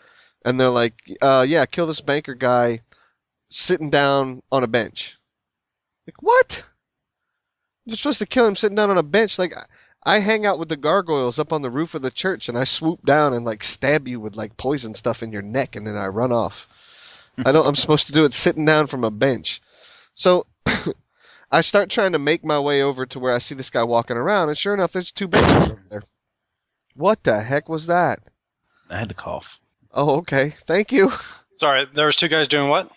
[0.44, 2.82] and they're like, uh, "Yeah, kill this banker guy
[3.50, 5.18] sitting down on a bench."
[6.06, 6.64] Like what?
[7.84, 9.38] You're supposed to kill him sitting down on a bench.
[9.38, 9.66] Like I-
[10.04, 12.64] I hang out with the gargoyles up on the roof of the church, and I
[12.64, 15.96] swoop down and like stab you with like poison stuff in your neck, and then
[15.96, 16.66] I run off.
[17.46, 17.64] I don't.
[17.64, 19.62] I'm supposed to do it sitting down from a bench.
[20.16, 20.46] So
[21.52, 24.16] I start trying to make my way over to where I see this guy walking
[24.16, 26.02] around, and sure enough, there's two benches over there.
[26.96, 28.18] What the heck was that?
[28.90, 29.60] I had to cough.
[29.92, 30.56] Oh, okay.
[30.66, 31.12] Thank you.
[31.58, 32.90] Sorry, there was two guys doing what?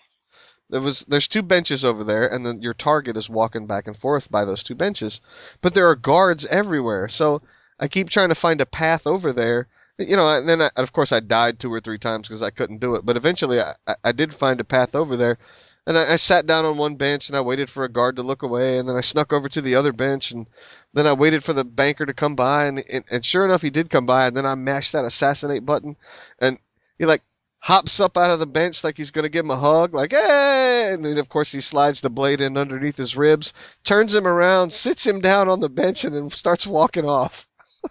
[0.68, 3.96] There was there's two benches over there, and then your target is walking back and
[3.96, 5.20] forth by those two benches.
[5.60, 7.42] But there are guards everywhere, so
[7.78, 9.68] I keep trying to find a path over there.
[9.98, 12.50] You know, and then I, of course I died two or three times because I
[12.50, 13.06] couldn't do it.
[13.06, 13.74] But eventually I,
[14.04, 15.38] I- did find a path over there,
[15.86, 18.22] and I, I sat down on one bench and I waited for a guard to
[18.24, 20.48] look away, and then I snuck over to the other bench, and
[20.92, 23.70] then I waited for the banker to come by, and and, and sure enough he
[23.70, 25.96] did come by, and then I mashed that assassinate button,
[26.40, 26.58] and
[26.98, 27.22] he like
[27.60, 30.12] hops up out of the bench like he's going to give him a hug, like,
[30.12, 30.92] hey!
[30.92, 33.52] And then, of course, he slides the blade in underneath his ribs,
[33.84, 37.46] turns him around, sits him down on the bench, and then starts walking off.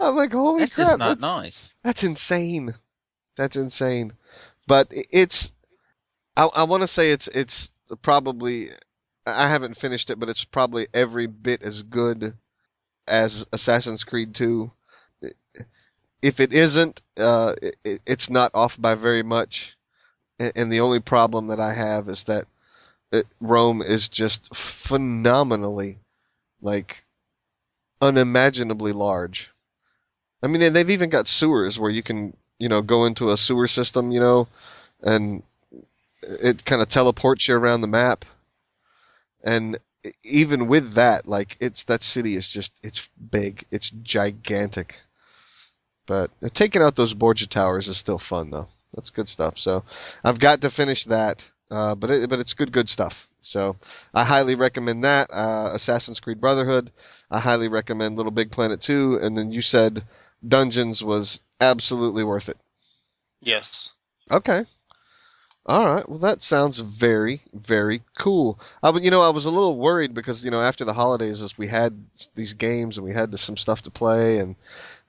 [0.00, 0.88] I'm like, holy That's crap.
[0.88, 1.72] just not that's, nice.
[1.84, 2.74] that's insane.
[3.36, 4.14] That's insane.
[4.66, 5.52] But it's,
[6.36, 7.70] I, I want to say it's, it's
[8.02, 8.70] probably,
[9.26, 12.34] I haven't finished it, but it's probably every bit as good
[13.06, 14.72] as Assassin's Creed 2
[16.22, 19.76] if it isn't, uh, it, it's not off by very much.
[20.38, 22.46] And, the only problem that I have is that
[23.12, 25.98] it, Rome is just phenomenally,
[26.60, 27.04] like,
[28.00, 29.50] unimaginably large.
[30.42, 33.68] I mean, they've even got sewers where you can, you know, go into a sewer
[33.68, 34.48] system, you know,
[35.02, 35.44] and
[36.22, 38.24] it kind of teleports you around the map.
[39.44, 39.78] And
[40.24, 44.96] even with that, like, it's that city is just, it's big, it's gigantic.
[46.06, 48.68] But taking out those Borgia towers is still fun, though.
[48.94, 49.58] That's good stuff.
[49.58, 49.84] So
[50.24, 53.28] I've got to finish that, uh, but it, but it's good, good stuff.
[53.40, 53.76] So
[54.14, 55.28] I highly recommend that.
[55.32, 56.90] Uh, Assassin's Creed Brotherhood.
[57.30, 59.18] I highly recommend Little Big Planet 2.
[59.22, 60.04] And then you said
[60.46, 62.58] Dungeons was absolutely worth it.
[63.40, 63.90] Yes.
[64.30, 64.66] Okay.
[65.64, 66.08] All right.
[66.08, 68.58] Well, that sounds very, very cool.
[68.82, 71.40] I, would- you know, I was a little worried because you know after the holidays,
[71.42, 74.56] as we had these games and we had some stuff to play, and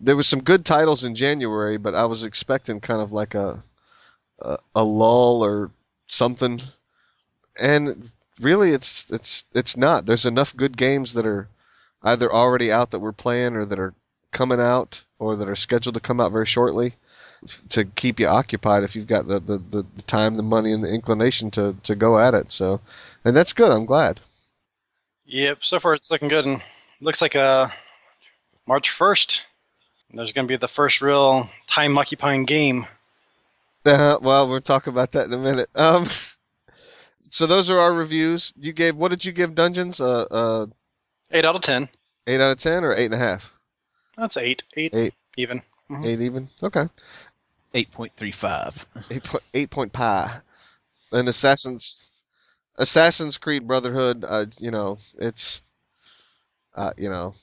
[0.03, 3.63] there was some good titles in January, but I was expecting kind of like a
[4.39, 5.71] a, a lull or
[6.07, 6.61] something,
[7.59, 10.05] and really, it's it's it's not.
[10.05, 11.47] There's enough good games that are
[12.03, 13.93] either already out that we're playing, or that are
[14.31, 16.95] coming out, or that are scheduled to come out very shortly
[17.69, 20.93] to keep you occupied if you've got the, the, the, time, the money, and the
[20.93, 22.51] inclination to, to go at it.
[22.51, 22.79] So,
[23.25, 23.71] and that's good.
[23.71, 24.21] I'm glad.
[25.25, 25.59] Yep.
[25.61, 26.61] So far, it's looking good, and
[27.01, 27.67] looks like uh,
[28.67, 29.41] March first.
[30.13, 32.85] There's going to be the first real time occupying game.
[33.85, 35.69] Uh, well, we'll talk about that in a minute.
[35.75, 36.07] Um,
[37.29, 38.53] so those are our reviews.
[38.55, 39.99] You gave what did you give Dungeons?
[39.99, 40.65] Uh, uh,
[41.31, 41.89] Eight out of ten.
[42.27, 43.51] eight out of ten or eight and a half?
[44.17, 44.61] That's eight.
[44.77, 44.93] Eight.
[44.93, 45.13] Eight.
[45.35, 45.61] Even.
[45.89, 46.05] Mhm.
[46.05, 46.49] Eight even.
[46.61, 46.87] Okay.
[47.73, 48.85] 8.35.
[49.09, 50.41] Eight point eight point pie.
[51.11, 52.05] And Assassin's
[52.77, 54.23] Assassin's Creed Brotherhood.
[54.27, 55.63] Uh, you know, it's
[56.75, 57.33] uh, you know,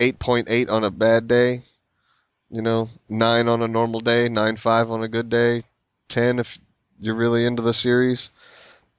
[0.00, 1.62] eight point eight on a bad day.
[2.50, 5.64] You know, nine on a normal day, nine five on a good day,
[6.08, 6.58] ten if
[7.00, 8.30] you're really into the series.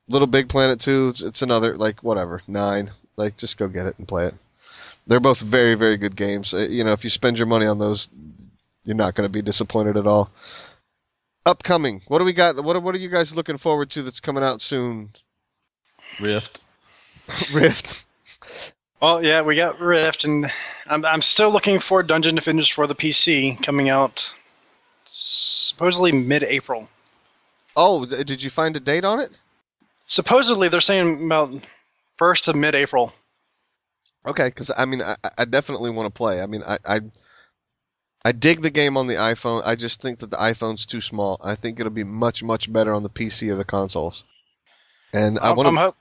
[0.07, 2.91] Little Big Planet two, it's, it's another like whatever nine.
[3.15, 4.35] Like just go get it and play it.
[5.07, 6.53] They're both very very good games.
[6.53, 8.09] Uh, You know, if you spend your money on those,
[8.83, 10.29] you're not going to be disappointed at all.
[11.45, 12.61] Upcoming, what do we got?
[12.63, 15.11] What are, what are you guys looking forward to that's coming out soon?
[16.19, 16.59] Rift.
[17.53, 18.03] Rift.
[19.05, 20.51] Well, yeah, we got Rift, and
[20.87, 24.31] I'm I'm still looking for Dungeon Defenders for the PC coming out
[25.05, 26.89] supposedly mid-April.
[27.75, 29.29] Oh, th- did you find a date on it?
[30.07, 31.53] Supposedly, they're saying about
[32.17, 33.13] first to mid-April.
[34.25, 36.41] Okay, because I mean, I, I definitely want to play.
[36.41, 37.01] I mean, I, I
[38.23, 39.61] I dig the game on the iPhone.
[39.63, 41.39] I just think that the iPhone's too small.
[41.43, 44.23] I think it'll be much much better on the PC or the consoles.
[45.13, 45.93] And I I'm, want I'm, to.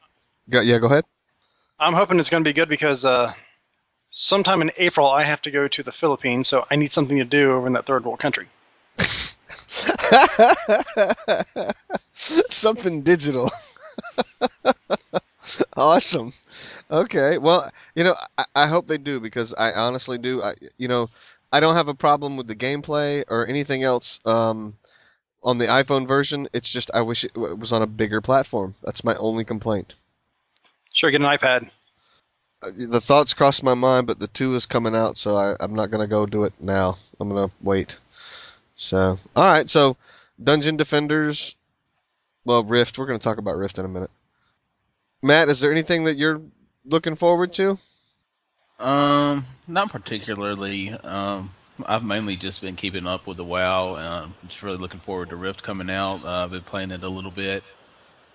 [0.49, 1.05] Go, yeah, go ahead.
[1.79, 3.33] I'm hoping it's going to be good because uh,
[4.11, 7.25] sometime in April I have to go to the Philippines, so I need something to
[7.25, 8.49] do over in that third world country.
[12.51, 13.51] Something digital.
[15.77, 16.33] awesome.
[16.91, 17.39] Okay.
[17.39, 20.43] Well, you know, I, I hope they do because I honestly do.
[20.43, 21.11] I, you know,
[21.53, 24.77] I don't have a problem with the gameplay or anything else um,
[25.43, 26.49] on the iPhone version.
[26.53, 28.75] It's just I wish it w- was on a bigger platform.
[28.83, 29.95] That's my only complaint.
[30.95, 31.71] Sure, get an iPad.
[32.63, 35.75] Uh, The thoughts crossed my mind, but the two is coming out, so I, I'm
[35.75, 36.97] not gonna go do it now.
[37.21, 37.99] I'm gonna wait.
[38.77, 39.69] So, all right.
[39.69, 39.97] So,
[40.43, 41.57] Dungeon Defenders.
[42.45, 42.97] Well, Rift.
[42.97, 44.11] We're gonna talk about Rift in a minute.
[45.23, 46.41] Matt, is there anything that you're
[46.85, 47.79] looking forward to?
[48.79, 50.91] Um, not particularly.
[50.91, 51.51] Um,
[51.87, 53.95] I've mainly just been keeping up with the WoW.
[53.95, 56.25] Uh, I'm just really looking forward to Rift coming out.
[56.25, 57.65] Uh, I've been playing it a little bit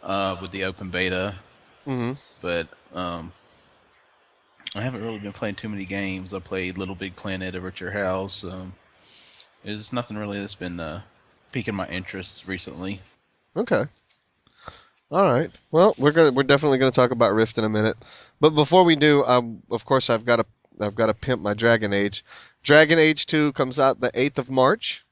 [0.04, 1.36] uh, with the open beta,
[1.90, 3.32] hmm but um,
[4.76, 6.36] I haven't really been playing too many games.
[6.36, 8.44] I played Little Big Planet over at your house.
[8.44, 8.74] Um,
[9.64, 11.02] there's nothing really that's been uh,
[11.52, 13.02] piquing my interests recently.
[13.58, 13.86] Okay.
[15.12, 15.50] All right.
[15.72, 17.98] Well, we're gonna we're definitely gonna talk about Rift in a minute,
[18.40, 20.46] but before we do, um, of course, I've got to
[20.80, 22.24] I've got to pimp my Dragon Age.
[22.62, 25.04] Dragon Age Two comes out the eighth of March.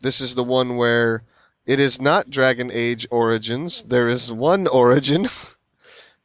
[0.00, 1.22] This is the one where
[1.66, 3.82] it is not Dragon Age Origins.
[3.82, 5.28] There is one origin,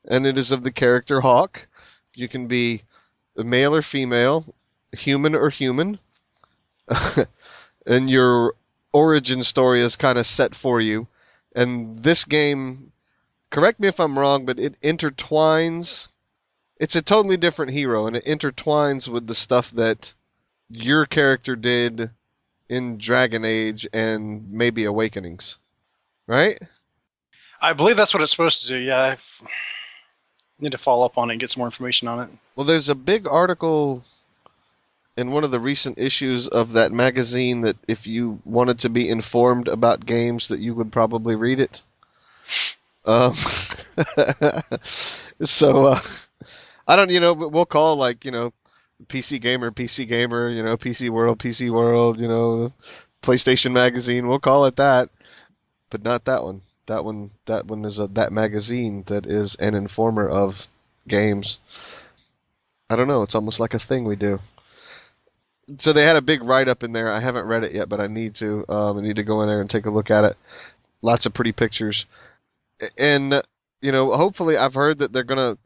[0.08, 1.68] and it is of the character Hawke.
[2.14, 2.84] You can be
[3.36, 4.54] male or female,
[4.92, 6.00] human or human,
[7.86, 8.56] and your
[8.94, 11.08] origin story is kind of set for you.
[11.56, 12.92] And this game,
[13.50, 16.08] correct me if I'm wrong, but it intertwines.
[16.78, 20.14] It's a totally different hero, and it intertwines with the stuff that
[20.70, 22.10] your character did
[22.68, 25.58] in Dragon Age and maybe Awakenings.
[26.28, 26.62] Right?
[27.62, 28.78] I believe that's what it's supposed to do.
[28.78, 29.16] Yeah,
[30.60, 32.30] need to follow up on it and get some more information on it.
[32.56, 34.04] Well, there's a big article
[35.18, 39.10] in one of the recent issues of that magazine that if you wanted to be
[39.10, 41.82] informed about games that you would probably read it.
[43.06, 43.36] Um,
[45.44, 46.02] so uh,
[46.88, 48.54] I don't, you know, we'll call like you know,
[49.08, 52.74] PC Gamer, PC Gamer, you know, PC World, PC World, you know,
[53.22, 54.28] PlayStation Magazine.
[54.28, 55.10] We'll call it that,
[55.90, 56.62] but not that one.
[56.88, 60.68] That one, that one is a that magazine that is an informer of
[61.08, 61.60] games.
[62.90, 63.24] I don't know.
[63.24, 64.40] It's almost like a thing we do.
[65.80, 67.10] So they had a big write up in there.
[67.10, 68.66] I haven't read it yet, but I need to.
[68.70, 70.38] Um, I need to go in there and take a look at it.
[71.02, 72.06] Lots of pretty pictures,
[72.98, 73.42] and
[73.82, 75.58] you know, hopefully, I've heard that they're gonna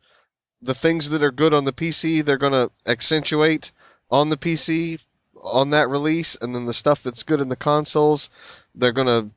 [0.61, 3.71] the things that are good on the PC, they're gonna accentuate
[4.11, 4.99] on the PC
[5.41, 8.29] on that release, and then the stuff that's good in the consoles,
[8.75, 9.31] they're gonna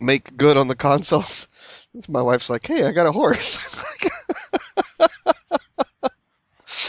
[0.00, 1.48] make good on the consoles.
[2.08, 3.58] My wife's like, "Hey, I got a horse."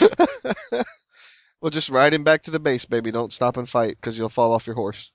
[1.60, 3.10] well, just ride him back to the base, baby.
[3.10, 5.10] Don't stop and fight, because you'll fall off your horse.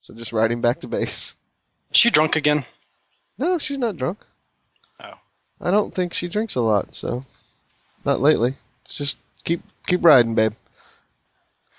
[0.00, 1.34] So just ride him back to base.
[1.90, 2.64] Is she drunk again?
[3.38, 4.24] No, she's not drunk.
[5.00, 5.14] Oh.
[5.60, 7.24] I don't think she drinks a lot, so
[8.04, 8.56] not lately.
[8.84, 10.54] It's just keep keep riding, babe.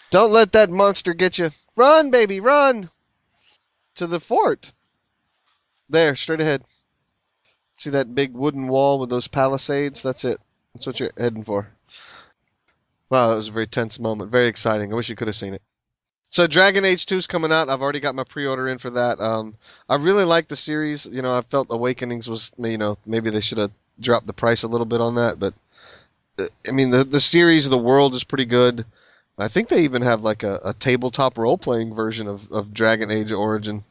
[0.10, 1.52] Don't let that monster get you.
[1.76, 2.90] Run, baby, run
[3.96, 4.72] to the fort.
[5.89, 6.63] There, straight ahead.
[7.78, 10.02] See that big wooden wall with those palisades?
[10.02, 10.39] That's it.
[10.73, 11.69] That's what you're heading for.
[13.10, 14.32] Wow, that was a very tense moment.
[14.32, 14.91] Very exciting.
[14.91, 15.62] I wish you could have seen it.
[16.30, 17.69] So Dragon Age 2 is coming out.
[17.69, 19.19] I've already got my pre-order in for that.
[19.21, 19.56] Um,
[19.88, 21.06] I really like the series.
[21.06, 24.63] You know, I felt Awakenings was, you know, maybe they should have dropped the price
[24.63, 25.54] a little bit on that, but
[26.38, 28.86] uh, I mean, the the series, the world is pretty good.
[29.38, 33.32] I think they even have like a, a tabletop role-playing version of, of Dragon Age
[33.32, 33.84] Origin,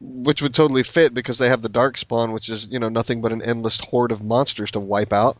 [0.00, 3.20] which would totally fit because they have the dark spawn, which is you know nothing
[3.20, 5.38] but an endless horde of monsters to wipe out.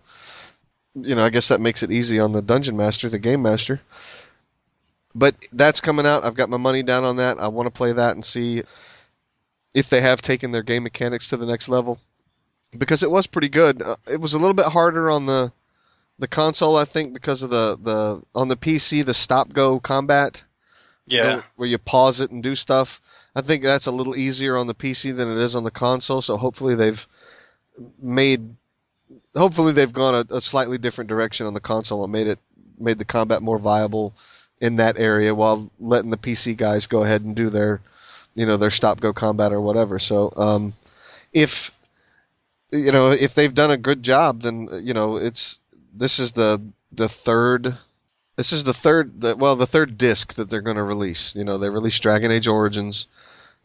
[0.94, 3.80] You know, I guess that makes it easy on the dungeon master, the game master.
[5.14, 6.24] But that's coming out.
[6.24, 7.38] I've got my money down on that.
[7.38, 8.62] I want to play that and see
[9.74, 12.00] if they have taken their game mechanics to the next level
[12.76, 13.80] because it was pretty good.
[13.80, 15.52] Uh, it was a little bit harder on the
[16.18, 20.42] the console, I think, because of the the on the PC the stop go combat.
[21.06, 21.26] Yeah.
[21.26, 23.00] where, where you pause it and do stuff.
[23.38, 26.20] I think that's a little easier on the PC than it is on the console.
[26.20, 27.06] So hopefully they've
[28.02, 28.56] made,
[29.36, 32.40] hopefully they've gone a, a slightly different direction on the console and made it
[32.80, 34.12] made the combat more viable
[34.60, 37.80] in that area while letting the PC guys go ahead and do their,
[38.34, 40.00] you know, their stop go combat or whatever.
[40.00, 40.74] So um,
[41.32, 41.70] if
[42.72, 45.60] you know if they've done a good job, then you know it's
[45.94, 47.78] this is the the third
[48.34, 51.58] this is the third well the third disc that they're going to release you know
[51.58, 53.06] they released dragon age origins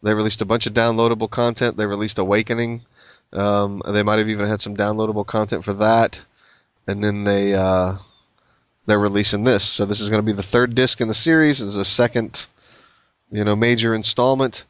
[0.04, 2.82] they released a bunch of downloadable content they released awakening
[3.32, 6.20] um, they might have even had some downloadable content for that
[6.86, 7.96] and then they uh,
[8.86, 11.60] they're releasing this so this is going to be the third disc in the series
[11.60, 12.46] it's a second
[13.30, 14.64] you know major installment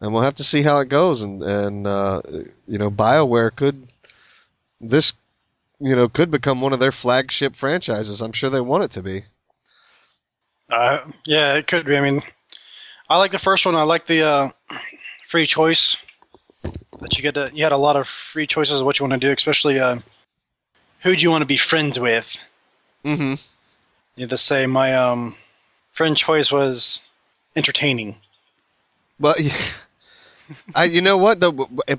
[0.00, 2.20] and we'll have to see how it goes and and uh,
[2.66, 3.86] you know bioware could
[4.80, 5.12] this
[5.80, 8.20] you know, could become one of their flagship franchises.
[8.20, 9.24] I'm sure they want it to be.
[10.70, 11.96] Uh, yeah, it could be.
[11.96, 12.22] I mean,
[13.08, 13.74] I like the first one.
[13.74, 14.50] I like the uh,
[15.28, 15.96] free choice
[17.00, 17.34] that you get.
[17.34, 19.78] To, you had a lot of free choices of what you want to do, especially
[19.78, 19.98] uh,
[21.02, 22.26] who do you want to be friends with.
[23.04, 23.34] Mm-hmm.
[24.16, 25.36] You have to say my um,
[25.92, 27.00] friend choice was
[27.54, 28.16] entertaining.
[29.20, 29.56] But yeah,
[30.74, 31.40] I, you know what?
[31.40, 31.52] Though,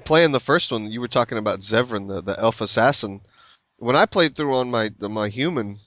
[0.04, 3.22] playing the first one, you were talking about Zevran, the the elf assassin.
[3.78, 5.80] When I played through on my my human,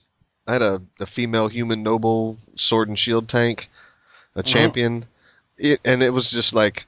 [0.47, 3.69] I had a, a female human noble sword and shield tank.
[4.35, 5.05] a champion,
[5.57, 6.85] it, and it was just like,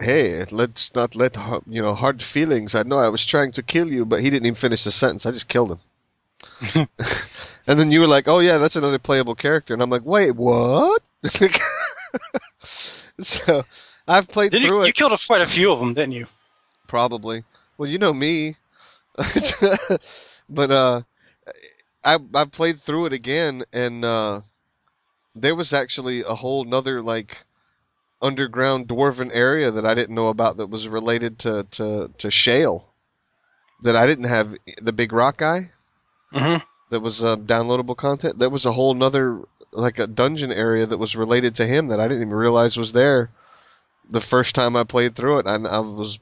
[0.00, 1.36] hey, let's not let
[1.66, 2.74] you know hard feelings.
[2.74, 5.26] I know I was trying to kill you, but he didn't even finish the sentence.
[5.26, 6.88] I just killed him.
[7.66, 10.32] and then you were like, oh yeah, that's another playable character, and I'm like, wait,
[10.32, 11.02] what?
[13.20, 13.64] so
[14.08, 14.86] I've played Did through you, it.
[14.88, 16.26] you killed quite a few of them, didn't you?
[16.86, 17.44] Probably.
[17.78, 18.56] Well, you know me.
[20.48, 21.02] but uh
[22.04, 24.40] I I played through it again and uh
[25.34, 27.38] there was actually a whole nother like
[28.22, 32.86] underground dwarven area that I didn't know about that was related to to to shale
[33.82, 35.70] that I didn't have the big rock guy
[36.32, 36.62] Mm-hmm.
[36.90, 38.38] that was uh, downloadable content.
[38.38, 39.40] There was a whole nother
[39.72, 42.92] like a dungeon area that was related to him that I didn't even realize was
[42.92, 43.30] there.
[44.08, 46.18] The first time I played through it, and I was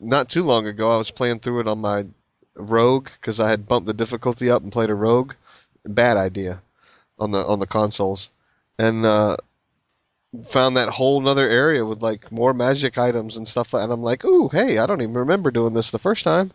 [0.00, 0.90] not too long ago.
[0.94, 2.06] I was playing through it on my
[2.54, 5.32] rogue because I had bumped the difficulty up and played a rogue.
[5.84, 6.60] Bad idea
[7.18, 8.30] on the on the consoles,
[8.78, 9.36] and uh,
[10.48, 13.72] found that whole nother area with like more magic items and stuff.
[13.74, 16.52] And I'm like, ooh, hey, I don't even remember doing this the first time.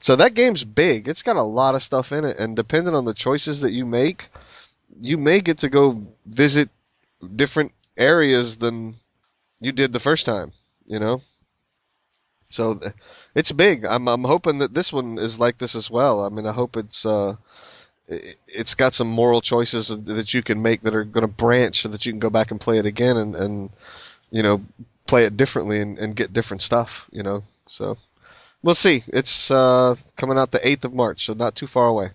[0.00, 1.08] So that game's big.
[1.08, 3.84] It's got a lot of stuff in it, and depending on the choices that you
[3.84, 4.28] make,
[5.00, 6.70] you may get to go visit
[7.34, 8.96] different areas than
[9.60, 10.52] you did the first time.
[10.86, 11.22] You know.
[12.50, 12.80] So
[13.34, 13.84] it's big.
[13.84, 16.24] I'm I'm hoping that this one is like this as well.
[16.24, 17.34] I mean, I hope it's uh,
[18.08, 21.88] it's got some moral choices that you can make that are going to branch, so
[21.88, 23.70] that you can go back and play it again and and
[24.30, 24.62] you know
[25.06, 27.06] play it differently and, and get different stuff.
[27.10, 27.44] You know.
[27.66, 27.98] So
[28.62, 29.04] we'll see.
[29.08, 32.10] It's uh, coming out the 8th of March, so not too far away.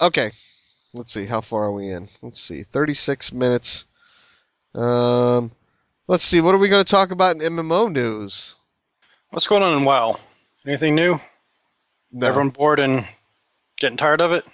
[0.00, 0.32] Okay.
[0.92, 1.26] Let's see.
[1.26, 2.08] How far are we in?
[2.22, 2.62] Let's see.
[2.62, 3.84] 36 minutes.
[4.74, 5.50] Um,
[6.06, 6.40] let's see.
[6.40, 8.54] What are we going to talk about in MMO news?
[9.30, 10.18] What's going on in WoW?
[10.64, 11.20] Anything new?
[12.12, 12.28] No.
[12.28, 13.06] Everyone bored and
[13.80, 14.44] getting tired of it?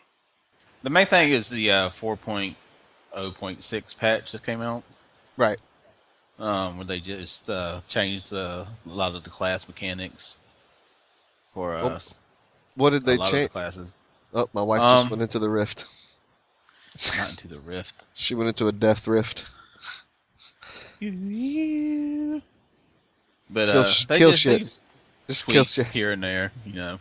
[0.82, 4.82] The main thing is the uh, 4.0.6 patch that came out,
[5.36, 5.58] Right.
[6.38, 10.36] um, where they just uh, changed uh, a lot of the class mechanics
[11.52, 11.98] for uh, Oh,
[12.76, 13.50] What did they change?
[13.50, 13.92] classes.
[14.32, 15.84] Oh, my wife Um, just went into the rift.
[17.16, 18.06] Not into the rift.
[18.14, 19.44] She went into a death rift.
[21.00, 21.10] But
[23.68, 24.58] Kill uh, kill just, shit.
[24.60, 24.82] just
[25.26, 25.86] Just kill shit.
[25.88, 26.98] here and there, you know.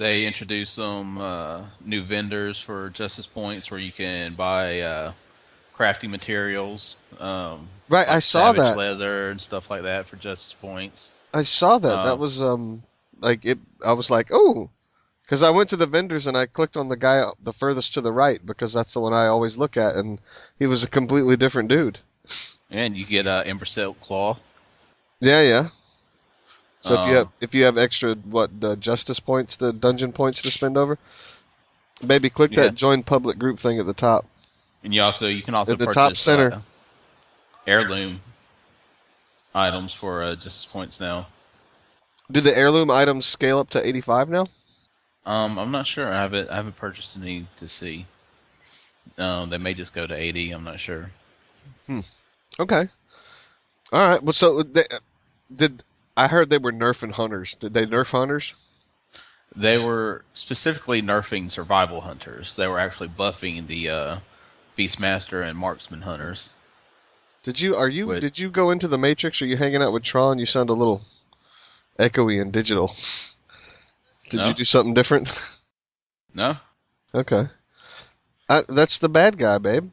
[0.00, 5.12] They introduced some uh, new vendors for Justice Points where you can buy uh,
[5.76, 6.96] crafting materials.
[7.18, 8.78] Um, Right, I saw that.
[8.78, 11.12] leather and stuff like that for Justice Points.
[11.34, 11.88] I saw that.
[12.04, 12.82] that Um, was um
[13.20, 13.58] like it.
[13.84, 14.70] I was like, oh,
[15.22, 18.00] because I went to the vendors and I clicked on the guy the furthest to
[18.00, 20.18] the right because that's the one I always look at, and
[20.58, 21.98] he was a completely different dude.
[22.70, 24.50] And you get uh, Ember Silk cloth.
[25.20, 25.68] Yeah, yeah.
[26.82, 30.12] So if you Um, have if you have extra what the justice points, the dungeon
[30.12, 30.98] points to spend over,
[32.02, 32.62] maybe click Yeah.
[32.64, 34.24] that join public group thing at the top.
[34.82, 36.52] And you also you can also At the purchase top center.
[36.52, 36.60] uh,
[37.66, 38.20] heirloom
[39.54, 41.26] items for uh, Justice Points now.
[42.30, 44.46] Do the heirloom items scale up to 85 now?
[45.26, 46.08] Um, I'm not sure.
[46.08, 48.06] I haven't I haven't purchased any to see.
[49.18, 50.50] Um, they may just go to 80.
[50.52, 51.10] I'm not sure.
[51.86, 52.00] Hmm.
[52.58, 52.88] Okay.
[53.92, 54.22] All right.
[54.22, 54.86] Well, so they,
[55.54, 55.82] did
[56.20, 57.56] I heard they were nerfing hunters?
[57.58, 58.52] Did they nerf hunters?
[59.56, 62.56] They were specifically nerfing survival hunters.
[62.56, 64.18] They were actually buffing the uh,
[64.76, 66.50] Beastmaster and Marksman hunters.
[67.42, 68.20] Did you are you Wait.
[68.20, 69.40] did you go into the Matrix?
[69.40, 70.38] Are you hanging out with Tron?
[70.38, 71.06] You sound a little
[71.98, 72.94] echoey and digital.
[74.28, 74.48] Did No.
[74.48, 75.32] you do something different?
[76.34, 76.58] No,
[77.14, 77.48] okay.
[78.48, 79.90] I, that's the bad guy, babe.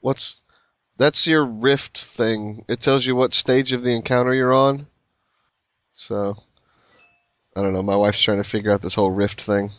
[0.00, 0.40] What's
[0.96, 2.64] that's your rift thing.
[2.68, 4.86] It tells you what stage of the encounter you're on.
[5.92, 6.36] So
[7.56, 7.82] I don't know.
[7.82, 9.70] My wife's trying to figure out this whole rift thing.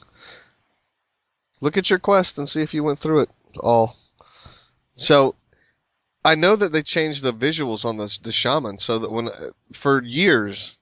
[1.62, 3.98] Look at your quest and see if you went through it all.
[4.96, 5.36] So
[6.26, 9.30] I know that they changed the visuals on the the shaman so that when
[9.74, 10.76] for years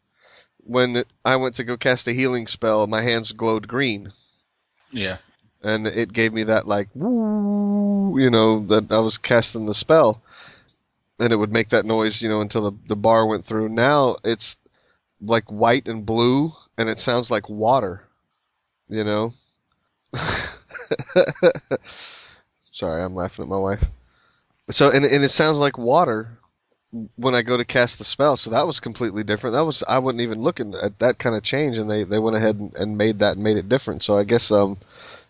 [0.58, 4.14] when I went to go cast a healing spell, my hands glowed green
[4.92, 5.18] yeah,
[5.64, 10.22] and it gave me that like woo, you know, that I was casting the spell,
[11.20, 13.70] and it would make that noise, you know, until the the bar went through.
[13.70, 14.58] Now it's
[15.22, 18.04] like white and blue, and it sounds like water,
[18.90, 19.34] you know.
[22.72, 23.84] Sorry, I'm laughing at my wife.
[24.70, 26.38] So and and it sounds like water
[27.16, 28.36] when I go to cast the spell.
[28.38, 29.54] So that was completely different.
[29.54, 32.38] That was I wasn't even looking at that kind of change, and they they went
[32.38, 34.04] ahead and, and made that and made it different.
[34.04, 34.78] So I guess um,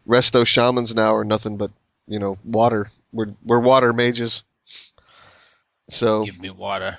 [0.08, 1.72] resto shamans now are nothing but
[2.08, 2.92] you know water.
[3.12, 4.44] We're we're water mages.
[5.90, 6.98] So give me water.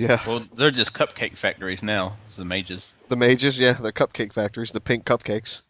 [0.00, 2.16] Yeah, Well, they're just cupcake factories now.
[2.24, 2.94] It's the mages.
[3.10, 4.70] the mages, yeah, they're cupcake factories.
[4.70, 5.60] The pink cupcakes.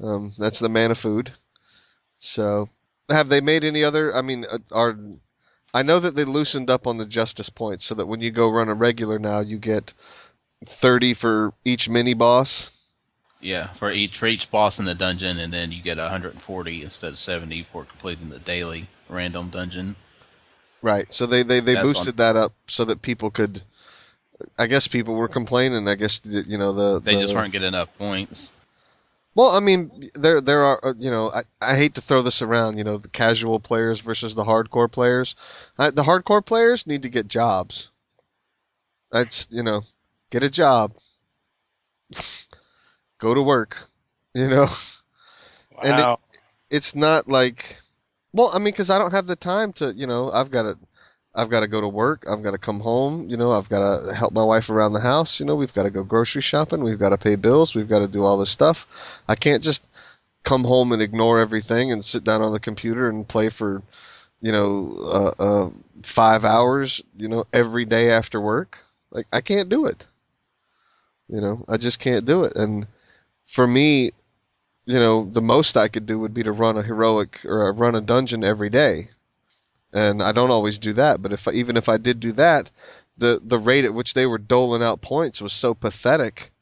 [0.00, 1.32] Um, that's the mana food.
[2.20, 2.68] So
[3.10, 4.14] have they made any other?
[4.14, 4.96] I mean, uh, are
[5.74, 8.48] I know that they loosened up on the justice points so that when you go
[8.48, 9.92] run a regular now, you get
[10.64, 12.70] 30 for each mini boss.
[13.40, 17.10] Yeah, for each for each boss in the dungeon, and then you get 140 instead
[17.10, 19.96] of 70 for completing the daily random dungeon.
[20.82, 21.06] Right.
[21.10, 23.62] So they they, they That's boosted that up so that people could.
[24.56, 25.88] I guess people were complaining.
[25.88, 28.52] I guess you know the They the- just weren't getting enough points.
[29.34, 32.42] Well, I mean, there there are uh, you know I, I hate to throw this
[32.42, 32.78] around.
[32.78, 35.36] You know, the casual players versus the hardcore players.
[35.78, 37.90] Uh, the hardcore players need to get jobs.
[39.12, 39.82] That's you know,
[40.30, 40.94] get a job.
[43.18, 43.88] Go to work.
[44.34, 44.68] You know,
[45.82, 46.20] And it- Wow.
[46.70, 47.76] it's not like,
[48.32, 49.92] well, I mean, because I don't have the time to.
[49.94, 50.78] You know, I've got to.
[51.34, 52.24] I've got to go to work.
[52.28, 53.28] I've got to come home.
[53.28, 55.38] You know, I've got to help my wife around the house.
[55.38, 56.82] You know, we've got to go grocery shopping.
[56.82, 57.74] We've got to pay bills.
[57.74, 58.86] We've got to do all this stuff.
[59.28, 59.82] I can't just
[60.44, 63.82] come home and ignore everything and sit down on the computer and play for,
[64.40, 65.70] you know, uh, uh,
[66.02, 67.02] five hours.
[67.16, 68.78] You know, every day after work.
[69.10, 70.04] Like I can't do it.
[71.28, 72.56] You know, I just can't do it.
[72.56, 72.86] And
[73.46, 74.12] for me,
[74.88, 77.94] you know, the most I could do would be to run a heroic or run
[77.94, 79.10] a dungeon every day
[79.92, 81.22] and I don't always do that.
[81.22, 82.70] But if I, even if I did do that,
[83.16, 86.52] the the rate at which they were doling out points was so pathetic.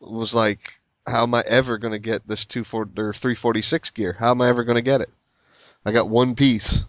[0.00, 0.74] It was like,
[1.06, 4.16] how am I ever going to get this two four or three forty six gear?
[4.18, 5.10] How am I ever going to get it?
[5.84, 6.84] I got one piece.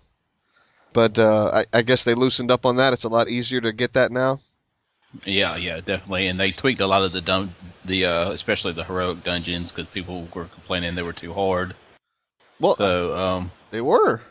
[0.94, 2.92] But uh, I, I guess they loosened up on that.
[2.92, 4.42] It's a lot easier to get that now.
[5.26, 6.28] Yeah, yeah, definitely.
[6.28, 7.56] And they tweaked a lot of the dun-
[7.86, 11.76] the uh, especially the heroic dungeons because people were complaining they were too hard.
[12.60, 14.22] Well, So um, they were.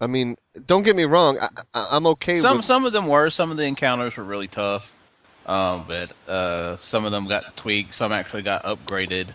[0.00, 0.36] I mean,
[0.66, 1.38] don't get me wrong.
[1.40, 1.48] I,
[1.90, 2.64] I'm okay some with.
[2.64, 3.30] some of them were.
[3.30, 4.94] Some of the encounters were really tough.
[5.46, 7.94] Um, but uh, some of them got tweaked.
[7.94, 9.28] Some actually got upgraded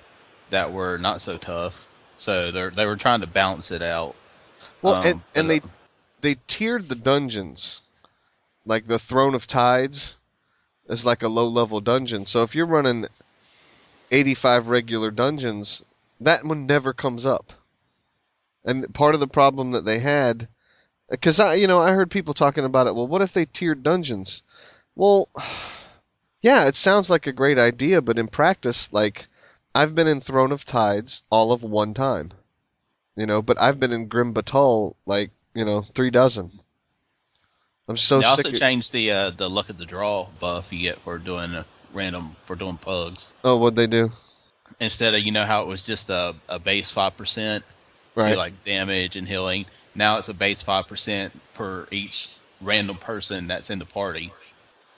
[0.50, 1.88] that were not so tough.
[2.18, 4.16] So they they were trying to balance it out.
[4.82, 5.62] Well, Um, and, and they
[6.22, 7.82] they tiered the dungeons,
[8.66, 10.18] like the Throne of Tides,
[10.90, 12.26] is like a low level dungeon.
[12.26, 13.08] So if you're running
[14.12, 15.84] 85 regular dungeons,
[16.20, 17.54] that one never comes up.
[18.66, 20.50] And part of the problem that they had,
[21.10, 22.96] because I, you know, I heard people talking about it.
[22.96, 24.44] Well, what if they tiered dungeons?
[24.96, 25.30] Well,
[26.42, 29.28] yeah, it sounds like a great idea, but in practice, like
[29.74, 32.34] I've been in Throne of Tides all of one time
[33.20, 33.42] you know.
[33.42, 36.62] But I've been in Grim Batol like you know three dozen.
[37.90, 40.80] I'm so they also of- changed the uh, the luck of the draw buff you
[40.80, 41.64] get for doing uh,
[41.94, 43.34] random for doing pugs.
[43.44, 44.12] oh, what'd they do?
[44.80, 47.64] Instead of you know how it was just a, a base five percent
[48.16, 48.38] Right.
[48.38, 49.66] like damage and healing.
[49.96, 52.30] Now it's a base five percent per each
[52.62, 54.32] random person that's in the party,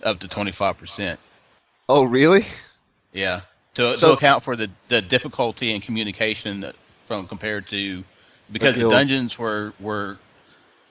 [0.03, 1.19] up to twenty five percent.
[1.87, 2.45] oh, really?
[3.13, 3.41] Yeah,
[3.75, 6.65] to, So- to account for the, the difficulty in communication
[7.05, 8.03] from compared to
[8.51, 8.91] because the guild.
[8.93, 10.17] dungeons were were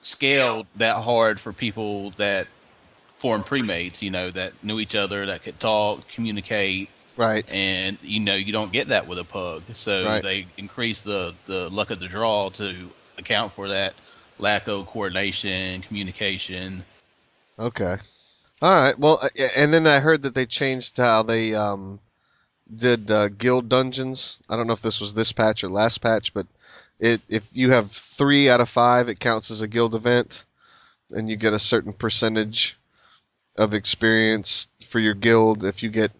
[0.01, 2.47] scaled that hard for people that
[3.15, 7.45] formed pre-mades, you know, that knew each other, that could talk, communicate, Right.
[7.47, 9.63] and you know you don't get that with a pug.
[9.75, 10.23] So Right.
[10.23, 13.95] they increase the the luck of the draw to account for that
[14.39, 16.83] lack of coordination, communication.
[17.59, 17.97] Okay.
[18.61, 18.97] All right.
[18.97, 21.99] Well, uh, and then I heard that they changed how they um,
[22.73, 24.39] did uh, guild dungeons.
[24.49, 26.47] I don't know if this was this patch or last patch, but
[27.01, 30.45] it if you have three out of five, it counts as a guild event,
[31.09, 32.77] and you get a certain percentage
[33.57, 35.65] of experience for your guild.
[35.65, 36.11] If you get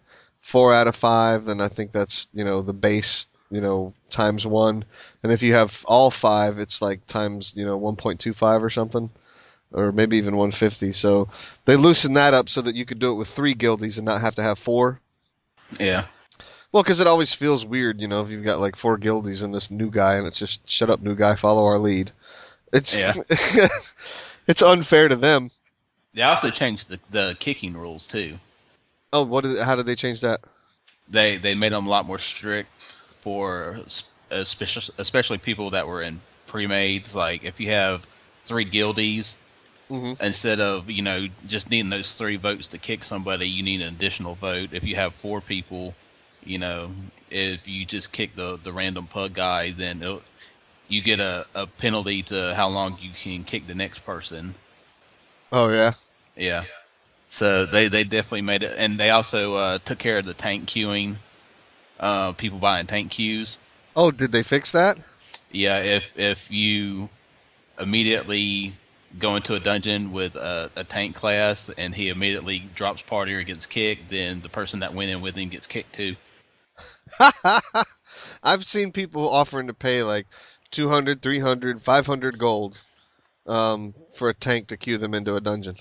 [0.42, 4.44] four out of five, then I think that's you know the base you know times
[4.44, 4.84] one,
[5.22, 8.62] and if you have all five, it's like times you know one point two five
[8.62, 9.08] or something,
[9.70, 10.92] or maybe even one fifty.
[10.92, 11.28] So
[11.64, 14.20] they loosened that up so that you could do it with three guildies and not
[14.20, 15.00] have to have four.
[15.78, 16.06] Yeah,
[16.72, 19.54] Well, because it always feels weird, you know, if you've got like four guildies and
[19.54, 22.12] this new guy, and it's just shut up, new guy, follow our lead.
[22.72, 23.14] It's Yeah.
[24.46, 25.50] it's unfair to them.
[26.14, 28.38] they also changed the the kicking rules too.
[29.12, 29.44] Oh, what?
[29.44, 30.40] Did, how did they change that?
[31.08, 33.78] they they made them a lot more strict for
[34.30, 37.14] especially especially people that were in pre-mades.
[37.14, 38.06] Like if you have
[38.44, 39.38] three guildies,
[39.90, 43.82] hmm instead of you know just needing those three votes to kick somebody, you need
[43.82, 44.70] an additional vote.
[44.72, 45.96] If you have four people,
[46.44, 46.90] you know,
[47.30, 50.22] if you just kick the the random pug guy, then it'll,
[50.88, 54.54] you get a, a penalty to how long you can kick the next person.
[55.50, 55.94] Oh yeah.
[56.36, 56.64] Yeah.
[57.28, 60.66] So they, they definitely made it, and they also uh, took care of the tank
[60.66, 61.16] queuing.
[61.98, 63.58] Uh, people buying tank queues.
[63.96, 64.98] Oh, did they fix that?
[65.50, 67.08] Yeah, if if you
[67.78, 68.74] immediately
[69.18, 73.42] go into a dungeon with a, a tank class and he immediately drops party or
[73.42, 76.16] gets kicked, then the person that went in with him gets kicked too.
[78.42, 80.26] I've seen people offering to pay like
[80.70, 82.82] 200, 300, 500 gold
[83.46, 85.76] um, for a tank to queue them into a dungeon.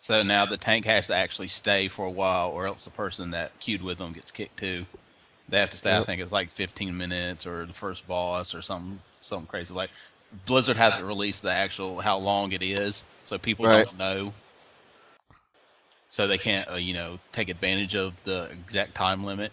[0.00, 3.30] So now the tank has to actually stay for a while, or else the person
[3.32, 4.86] that queued with them gets kicked too.
[5.48, 5.96] They have to stay.
[5.96, 9.74] I think it's like 15 minutes, or the first boss, or something, something crazy.
[9.74, 9.90] Like
[10.46, 13.84] Blizzard hasn't released the actual how long it is, so people Right.
[13.86, 14.32] don't know.
[16.10, 19.52] So they can't, uh, you know, take advantage of the exact time limit.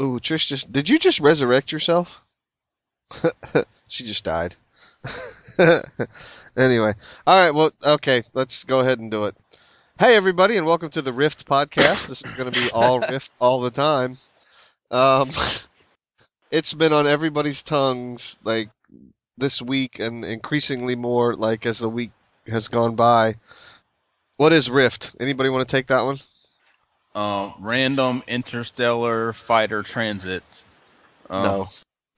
[0.00, 2.20] Ooh, Trish just did you just resurrect yourself?
[3.88, 4.54] she just died.
[6.56, 6.92] anyway,
[7.26, 7.50] all right.
[7.50, 8.22] Well, okay.
[8.34, 9.34] Let's go ahead and do it.
[9.98, 12.08] Hey, everybody, and welcome to the Rift podcast.
[12.08, 14.18] This is going to be all Rift all the time.
[14.90, 15.30] Um,
[16.50, 18.68] it's been on everybody's tongues like
[19.38, 22.10] this week, and increasingly more like as the week
[22.48, 23.36] has gone by.
[24.36, 25.16] What is Rift?
[25.18, 26.20] Anybody want to take that one?
[27.16, 30.42] Um, random interstellar fighter transit.
[31.30, 31.68] Um, No.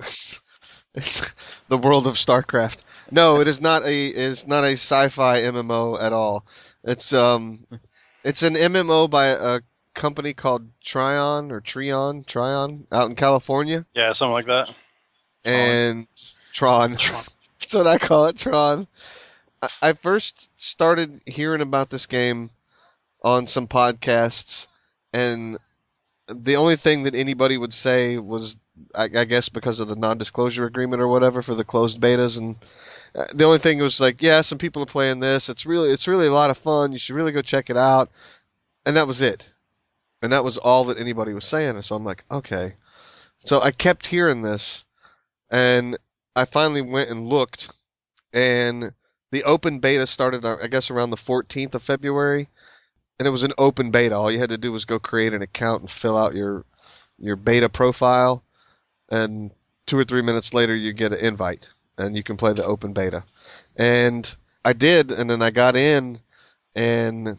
[0.94, 1.22] it's
[1.68, 2.78] the world of StarCraft.
[3.10, 6.44] No, it is not a it's not a sci-fi MMO at all.
[6.82, 7.64] It's um
[8.24, 9.60] it's an MMO by a
[9.94, 14.74] company called Trion or Trion, Trion out in California Yeah, something like that.
[15.44, 16.08] and
[16.52, 16.96] Tron.
[16.96, 17.24] Tron.
[17.60, 18.88] That's what I call it, Tron.
[19.62, 22.50] I, I first started hearing about this game
[23.22, 24.66] on some podcasts,
[25.12, 25.58] and
[26.28, 28.56] the only thing that anybody would say was,
[28.94, 32.56] I, I guess, because of the non-disclosure agreement or whatever for the closed betas, and
[33.14, 35.48] uh, the only thing was like, yeah, some people are playing this.
[35.48, 36.92] It's really, it's really a lot of fun.
[36.92, 38.10] You should really go check it out,
[38.84, 39.46] and that was it.
[40.20, 41.76] And that was all that anybody was saying.
[41.76, 42.74] And so I'm like, okay.
[43.44, 44.84] So I kept hearing this,
[45.50, 45.96] and
[46.36, 47.70] I finally went and looked,
[48.32, 48.92] and
[49.30, 52.48] the open beta started, uh, I guess, around the 14th of February,
[53.18, 54.14] and it was an open beta.
[54.16, 56.64] All you had to do was go create an account and fill out your
[57.18, 58.44] your beta profile,
[59.10, 59.50] and
[59.86, 62.92] two or three minutes later, you get an invite, and you can play the open
[62.92, 63.24] beta.
[63.76, 66.20] And I did, and then I got in,
[66.76, 67.38] and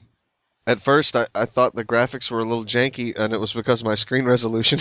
[0.67, 3.83] at first I, I thought the graphics were a little janky, and it was because
[3.83, 4.79] my screen resolution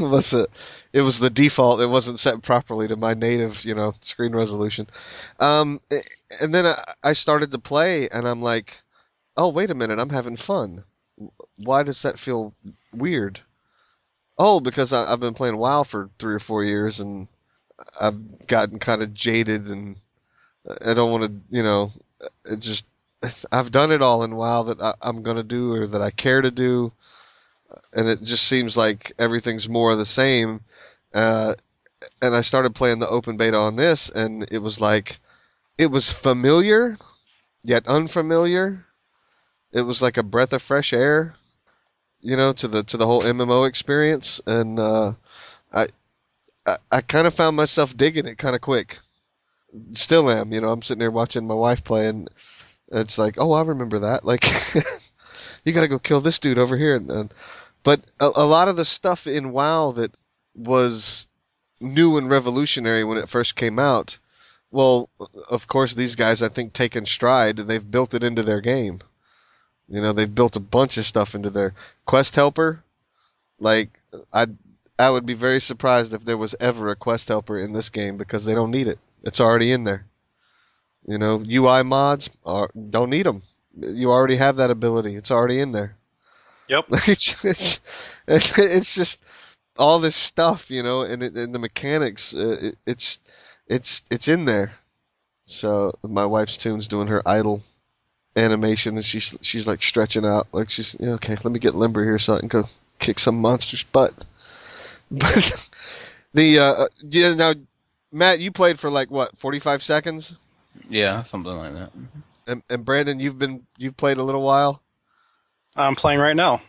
[0.00, 0.46] was a,
[0.92, 1.80] it was the default.
[1.80, 4.88] It wasn't set properly to my native, you know, screen resolution.
[5.40, 5.80] Um,
[6.40, 8.74] and then I, I started to play, and I'm like,
[9.38, 10.84] oh wait a minute, I'm having fun.
[11.56, 12.52] Why does that feel
[12.92, 13.40] weird?
[14.36, 17.28] Oh, because I, I've been playing WoW for three or four years, and
[18.00, 19.96] I've gotten kind of jaded, and
[20.84, 21.92] I don't want to, you know,
[22.44, 22.84] it just
[23.50, 26.10] I've done it all in WoW that I, I'm going to do or that I
[26.10, 26.92] care to do,
[27.92, 30.60] and it just seems like everything's more of the same.
[31.14, 31.54] Uh,
[32.20, 35.18] and I started playing the open beta on this, and it was like
[35.78, 36.98] it was familiar,
[37.62, 38.84] yet unfamiliar.
[39.72, 41.36] It was like a breath of fresh air,
[42.20, 45.12] you know, to the to the whole MMO experience, and uh,
[45.72, 45.88] I
[46.66, 48.98] I, I kind of found myself digging it kind of quick.
[49.94, 50.70] Still am, you know.
[50.70, 52.30] I'm sitting there watching my wife play, and
[52.90, 54.24] it's like, oh, I remember that.
[54.24, 54.46] Like,
[55.64, 57.34] you got to go kill this dude over here, and, and
[57.84, 60.12] but a, a lot of the stuff in WoW that
[60.54, 61.28] was
[61.80, 64.18] new and revolutionary when it first came out.
[64.70, 65.08] Well,
[65.48, 68.60] of course, these guys I think take in stride, and they've built it into their
[68.60, 69.00] game.
[69.88, 71.74] You know, they've built a bunch of stuff into their
[72.06, 72.82] quest helper.
[73.58, 74.00] Like,
[74.32, 74.46] I
[74.98, 78.16] I would be very surprised if there was ever a quest helper in this game
[78.16, 78.98] because they don't need it.
[79.22, 80.06] It's already in there.
[81.06, 83.42] You know, UI mods are, don't need them.
[83.78, 85.14] You already have that ability.
[85.14, 85.96] It's already in there.
[86.68, 86.86] Yep.
[87.08, 87.80] it's, it's,
[88.26, 89.20] it's just
[89.78, 92.34] all this stuff, you know, and, it, and the mechanics.
[92.34, 93.20] Uh, it, it's
[93.68, 94.72] it's it's in there.
[95.46, 97.62] So my wife's toon's doing her idle
[98.38, 101.36] animation, and she's she's like stretching out, like she's yeah, okay.
[101.42, 102.68] Let me get limber here so I can go
[102.98, 104.14] kick some monster's butt.
[105.10, 105.66] But
[106.34, 107.54] the uh, yeah, now
[108.12, 110.34] Matt, you played for like what forty five seconds,
[110.90, 111.90] Yeah, something like that.
[112.46, 114.82] and, and Brandon, you've been you've played a little while.
[115.76, 116.60] I'm playing right now.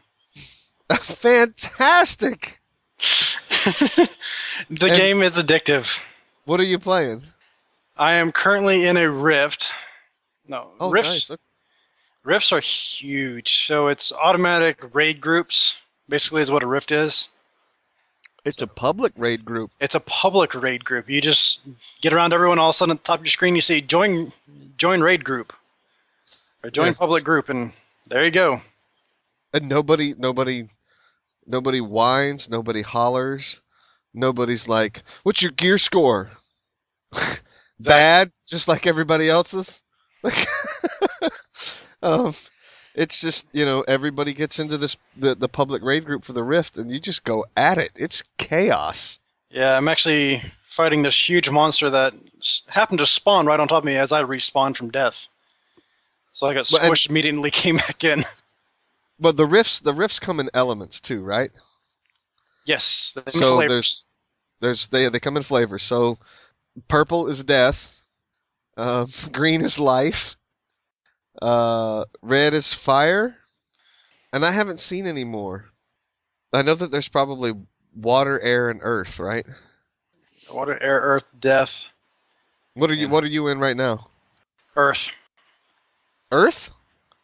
[1.00, 2.60] Fantastic.
[3.50, 4.08] the
[4.70, 5.88] And- game is addictive.
[6.46, 7.24] What are you playing?
[7.98, 9.72] I am currently in a rift.
[10.48, 11.30] No, Oh, rifts.
[11.30, 11.38] nice.
[12.30, 13.66] Rifts are huge.
[13.66, 15.76] So it's automatic raid groups.
[16.08, 17.28] Basically, is what a rift is.
[18.46, 19.72] It's a public raid group.
[19.80, 21.10] It's a public raid group.
[21.10, 21.60] You just
[22.02, 22.60] get around everyone.
[22.60, 24.32] All of a sudden, at the top of your screen, you see join
[24.78, 25.54] join raid group
[26.64, 26.94] or join Yeah.
[26.94, 27.74] public group, and
[28.08, 28.62] there you go.
[29.54, 30.70] and nobody nobody
[31.48, 33.60] nobody whines nobody hollers
[34.14, 36.30] nobody's like what's your gear score
[37.80, 39.82] bad just like everybody else's
[40.22, 40.48] like
[42.02, 42.34] um
[42.96, 46.44] it's just you know everybody gets into this the, the public raid group for the
[46.44, 49.20] rift and you just go at it it's chaos
[49.52, 50.42] Yeah, I'm actually
[50.76, 54.12] fighting this huge monster that s- happened to spawn right on top of me as
[54.12, 55.28] I respawned from death.
[56.34, 58.26] So I got Well, and- squished immediately, came back in.
[59.20, 61.52] But the rifts, the rifts come in elements too, right?
[62.66, 63.14] Yes.
[63.30, 63.68] So flavors.
[63.68, 64.04] there's
[64.62, 65.84] there's they they come in flavors.
[65.84, 66.18] So
[66.88, 68.02] purple is death,
[68.78, 70.36] uh, green is life,
[71.42, 73.38] uh, red is fire,
[74.34, 75.66] and I haven't seen any more.
[76.54, 77.54] I know that there's probably
[77.96, 79.46] water, air, and earth, right?
[80.54, 81.72] water, air, earth, death,
[82.74, 84.08] What are you What are you in right now?
[84.76, 85.10] earth.
[86.32, 86.70] Earth?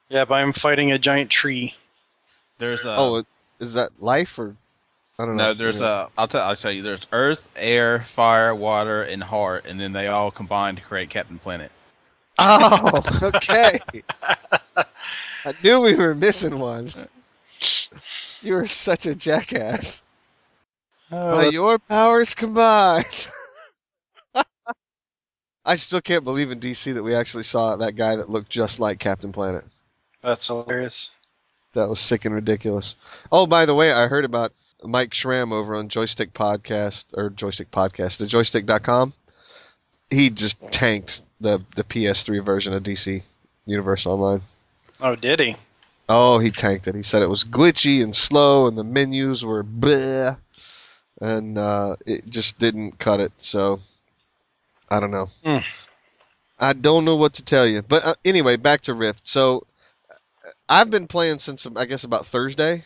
[0.09, 1.73] Yeah, but I'm fighting a giant tree.
[2.57, 3.23] There's a oh,
[3.59, 4.55] is that life or
[5.17, 5.47] I don't know.
[5.47, 5.53] no.
[5.53, 6.09] There's a.
[6.17, 6.45] I'll tell.
[6.45, 6.81] I'll tell you.
[6.81, 11.39] There's Earth, Air, Fire, Water, and Heart, and then they all combine to create Captain
[11.39, 11.71] Planet.
[12.37, 13.79] Oh, okay.
[15.45, 16.91] I knew we were missing one.
[18.41, 20.03] You are such a jackass.
[21.11, 23.27] Oh, By your powers combined.
[25.65, 28.79] I still can't believe in DC that we actually saw that guy that looked just
[28.79, 29.65] like Captain Planet.
[30.21, 31.11] that's hilarious.
[31.73, 32.95] That was sick and ridiculous.
[33.31, 37.67] Oh, by the way, I heard about Mike Schramm over on Joystiq Podcast or Joystiq
[37.67, 39.13] Podcast, the joystiq.com.
[40.09, 43.23] He just tanked the the PS3 version of DC
[43.65, 44.41] Universe Online.
[44.99, 45.55] Oh, did he?
[46.07, 46.95] Oh, he tanked it.
[46.95, 50.37] He said it was glitchy and slow, and the menus were bleh,
[51.19, 53.31] and uh, it just didn't cut it.
[53.39, 53.81] So,
[54.89, 55.29] I don't know.
[55.43, 55.59] Hmm.
[56.59, 57.81] I don't know what to tell you.
[57.81, 59.27] But uh, anyway, back to Rift.
[59.27, 59.65] So,
[60.09, 62.85] uh, I've been playing since I guess about Thursday.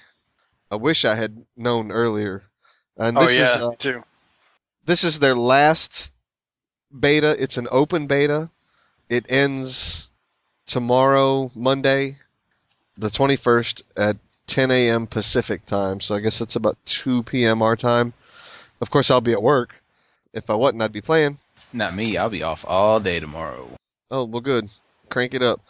[0.72, 2.43] I wish I had known earlier.
[2.97, 4.04] And Oh this yeah, is uh, too.
[4.86, 6.12] this is their last
[6.98, 7.36] beta.
[7.42, 8.50] It's an open beta.
[9.10, 10.08] It ends
[10.66, 12.18] tomorrow, Monday,
[12.98, 14.18] the 21st at
[14.48, 15.08] 10 a.m.
[15.08, 16.00] Pacific time.
[16.02, 17.62] So I guess that's about 2 p.m.
[17.62, 18.14] our time.
[18.82, 19.76] Of course, I'll be at work.
[20.34, 21.40] If I wasn't, I'd be playing.
[21.74, 22.18] Not me.
[22.18, 23.70] I'll be off all day tomorrow.
[24.12, 24.70] Oh, well, good.
[25.10, 25.62] Crank it up.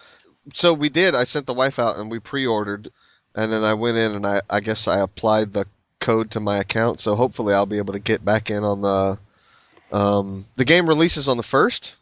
[0.53, 1.15] So we did.
[1.15, 2.91] I sent the wife out and we pre-ordered,
[3.36, 5.65] and then I went in and I, I guess I applied the
[5.99, 6.99] code to my account.
[6.99, 9.20] So hopefully I'll be able to get back in on the.
[9.91, 11.95] Um, the game releases on the first,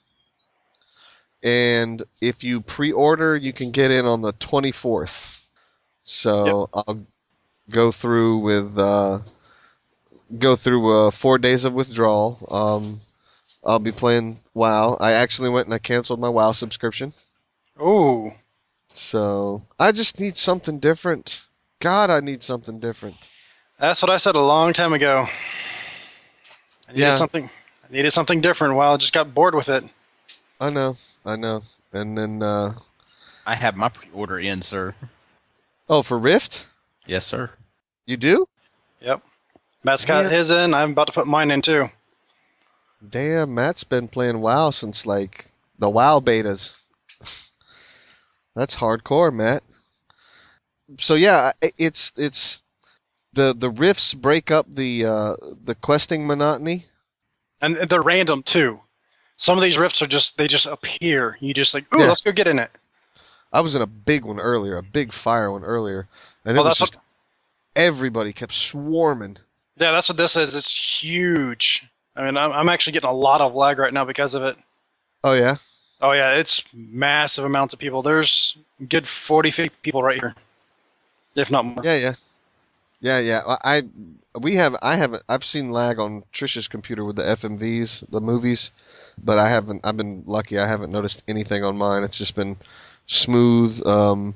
[1.44, 5.46] and if you pre-order, you can get in on the twenty fourth.
[6.04, 7.06] So I'll
[7.70, 9.20] go through with uh,
[10.38, 12.40] go through uh, four days of withdrawal.
[12.50, 13.02] Um,
[13.64, 14.96] I'll be playing WoW.
[15.00, 17.14] I actually went and I canceled my WoW subscription.
[17.80, 18.34] Oh.
[18.92, 21.42] So I just need something different.
[21.82, 23.16] God, I need something different.
[23.80, 25.28] that's what I said a long time ago.
[26.88, 27.18] I needed Yeah.
[27.18, 27.50] something.
[27.90, 28.76] I needed something different.
[28.76, 29.84] Well, I just got bored with it.
[30.60, 31.64] I know, I know.
[31.94, 32.74] And then, uh,
[33.46, 34.94] I have my pre-order in, sir.
[35.88, 36.66] oh, for Rift,
[37.06, 37.50] Yes, sir.
[38.06, 38.48] you do?
[39.02, 39.22] Yep.
[39.84, 40.30] Matt's got Yeah.
[40.32, 40.74] his in.
[40.74, 41.90] I'm about to put mine in too.
[43.08, 45.46] Damn, Matt's been playing WoW since like
[45.80, 46.74] the WoW betas.
[48.56, 49.64] That's hardcore, Matt.
[51.00, 52.60] So yeah, it's it's
[53.34, 56.88] the the rifts break up the uh, the questing monotony.
[57.62, 58.80] And they're random too.
[59.38, 61.38] Some of these rifts are just they just appear.
[61.40, 62.08] You just like, ooh, Yeah.
[62.10, 62.72] let's go get in it.
[63.54, 66.08] I was in a big one earlier, a big fire one earlier,
[66.46, 66.98] and it Oh, was that's just
[67.76, 69.38] everybody kept swarming.
[69.78, 70.54] yeah, that's what this is.
[70.56, 71.84] It's huge.
[72.16, 74.58] I mean, I'm, I'm actually getting a lot of lag right now because of it.
[75.24, 75.58] Oh yeah,
[76.02, 78.02] Oh yeah, it's massive amounts of people.
[78.02, 80.36] There's a good 40, 50 people right here,
[81.36, 81.84] if not more.
[81.84, 82.14] yeah, yeah,
[83.00, 83.42] yeah, yeah.
[83.46, 83.84] I, I
[84.40, 88.72] we have I haven't I've seen lag on Trisha's computer with the FMVs, the movies,
[89.18, 89.86] but I haven't.
[89.86, 90.58] I've been lucky.
[90.58, 92.04] I haven't noticed anything on mine.
[92.04, 92.58] It's just been
[93.06, 93.86] smooth.
[93.86, 94.36] Um,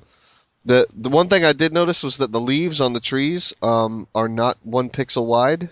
[0.63, 4.07] the the one thing I did notice was that the leaves on the trees um,
[4.13, 5.69] are not one pixel wide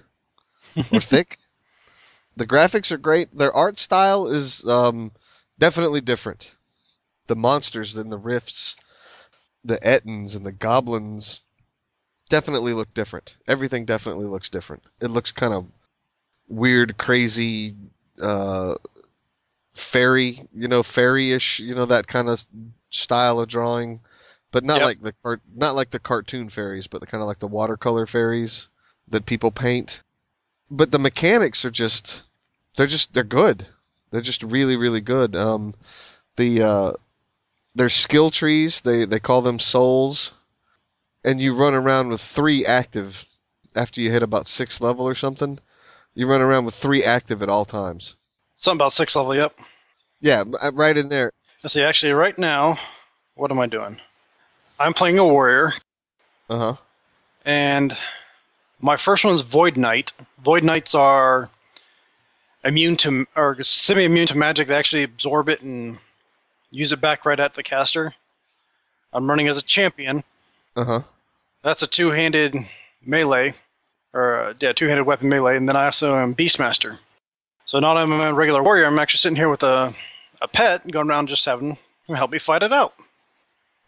[0.92, 1.38] or thick.
[2.36, 3.38] The graphics are great.
[3.38, 5.12] Their art style is um,
[5.60, 6.52] definitely different.
[7.28, 8.78] The monsters and the rifts,
[9.64, 11.42] the Ettins and the goblins
[12.30, 13.36] definitely look different.
[13.48, 14.84] Everything definitely looks different.
[15.02, 15.66] It looks kind of
[16.48, 17.76] weird, crazy,
[18.22, 18.76] uh,
[19.74, 22.46] fairy, you know, fairy-ish, you know, that kind of
[22.90, 24.00] style of drawing,
[24.52, 24.86] but not Yep.
[24.86, 28.06] like the cart, not like the cartoon fairies, but the kind of like the watercolor
[28.08, 28.68] fairies
[29.08, 30.02] that people paint.
[30.72, 32.24] But the mechanics are just,
[32.76, 33.68] they're just, they're good.
[34.12, 35.36] They're just really, really good.
[35.36, 35.76] Um,
[36.36, 36.94] the uh,
[37.76, 38.82] there's skill trees.
[38.82, 40.32] They they call them souls,
[41.30, 43.26] and you run around with three active.
[43.76, 45.60] After you hit about sixth level or something,
[46.16, 48.16] you run around with three active at all times.
[48.56, 49.36] Something about six level.
[49.36, 49.54] Yep.
[50.22, 51.32] Yeah, uh, right in there.
[51.64, 51.84] Let's see.
[51.84, 52.80] Actually, right now,
[53.36, 53.98] what am I doing?
[54.80, 55.74] I'm playing a warrior,
[56.50, 56.76] Uh huh.
[57.46, 57.96] and
[58.82, 60.12] my first one's Void Knight.
[60.44, 61.50] Void Knights are
[62.64, 64.68] immune to or semi-immune to magic.
[64.68, 65.98] They actually absorb it and
[66.72, 68.16] use it back right at the caster.
[69.14, 70.24] I'm running as a champion.
[70.76, 71.02] Uh huh.
[71.64, 72.56] That's a two-handed
[73.06, 73.54] melee,
[74.14, 76.98] or uh, yeah, two-handed weapon melee, and then I also am Beastmaster.
[77.66, 78.86] So not I'm a regular warrior.
[78.86, 79.94] I'm actually sitting here with a
[80.42, 82.94] a pet, going around just having him help me fight it out.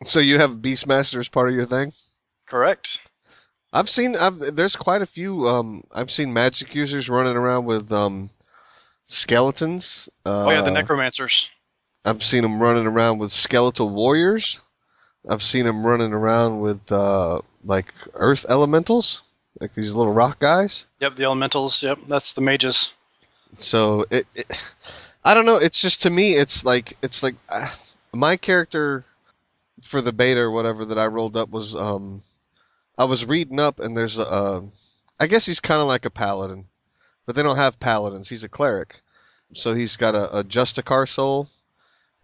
[0.04, 1.94] So you have Beastmaster as part of your thing?
[2.48, 3.00] Correct.
[3.74, 4.16] I've seen.
[4.16, 5.48] I've, there's quite a few.
[5.48, 8.30] Um, I've seen magic users running around with um,
[9.06, 10.10] skeletons.
[10.26, 11.48] Uh, oh yeah, the necromancers.
[12.04, 14.60] I've seen them running around with skeletal warriors.
[15.30, 19.22] I've seen them running around with uh, like earth elementals,
[19.60, 20.86] like these little rock guys.
[21.00, 21.84] Yep, the elementals.
[21.84, 22.92] Yep, that's the mages.
[23.58, 24.52] So it, it
[25.24, 25.58] I don't know.
[25.58, 27.72] It's just to me, it's like it's like uh,
[28.14, 29.06] my character
[29.84, 32.24] for the beta or whatever that I rolled up was um,
[32.98, 34.62] I was reading up and there's a, uh,
[35.20, 36.66] I guess he's kind of like a paladin,
[37.26, 38.30] but they don't have paladins.
[38.30, 39.02] He's a cleric,
[39.54, 41.50] so he's got a, a Justicar soul,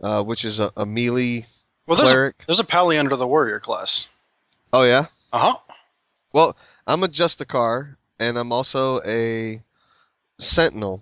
[0.02, 1.48] uh, which is a, a melee
[1.88, 2.44] Well, there's a, cleric.
[2.46, 4.06] there's a pally under the warrior class.
[4.74, 5.06] Oh yeah.
[5.34, 5.58] Uh huh.
[6.34, 9.62] Well, I'm a Justicar and I'm also a
[10.40, 11.02] Sentinel,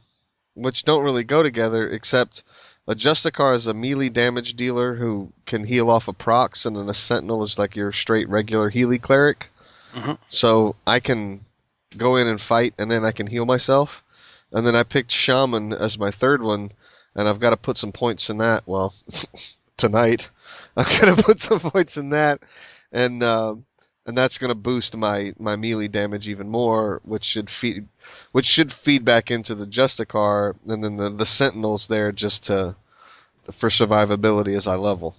[0.53, 2.43] which don't really go together except
[2.87, 6.87] a Justicar is a melee damage dealer who can heal off of procs, and then
[6.87, 9.49] a Sentinel is like your straight regular Healy cleric.
[9.95, 10.19] Mhm.
[10.27, 11.45] So I can
[11.97, 14.03] go in and fight, and then I can heal myself.
[14.51, 16.71] And then I picked Shaman as my third one,
[17.15, 18.63] and I've got to put some points in that.
[18.67, 18.93] Well,
[19.77, 20.29] tonight.
[20.77, 22.41] I'm gonna put some points in that,
[22.91, 23.55] and uh,
[24.05, 27.87] and that's gonna boost my my melee damage even more, which should feed
[28.31, 32.75] which should feed back into the Justicar, and then the the Sentinels there just to
[33.53, 35.15] for survivability as I level,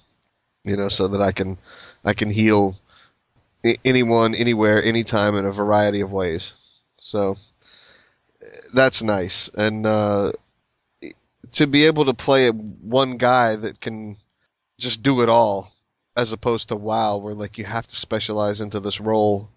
[0.65, 1.59] you know, so that I can
[2.05, 2.77] I can heal
[3.85, 6.53] anyone, anywhere, anytime in a variety of ways.
[6.99, 7.37] So
[8.73, 10.33] that's nice, and uh,
[11.53, 14.17] to be able to play one guy that can
[14.79, 15.73] just do it all,
[16.17, 19.51] as opposed to WoW, where like you have to specialize into this role.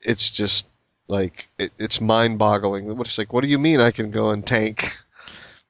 [0.00, 0.66] It's just
[1.08, 2.90] like it, it's mind-boggling.
[3.00, 4.96] It's like, what do you mean I can go and tank?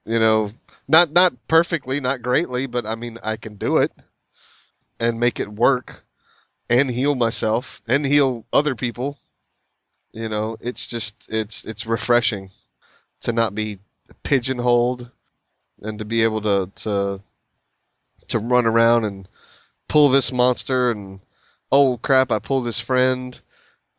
[0.07, 0.51] You know,
[0.87, 3.91] not not perfectly, not greatly, but I mean I can do it
[4.99, 6.03] and make it work
[6.69, 9.17] and heal myself and heal other people.
[10.11, 12.51] You know, it's just it's it's refreshing
[13.21, 13.79] to not be
[14.23, 15.09] pigeonholed
[15.81, 17.21] and to be able to to
[18.29, 19.27] to run around and
[19.87, 21.19] pull this monster and
[21.71, 23.39] oh crap, I pulled this friend.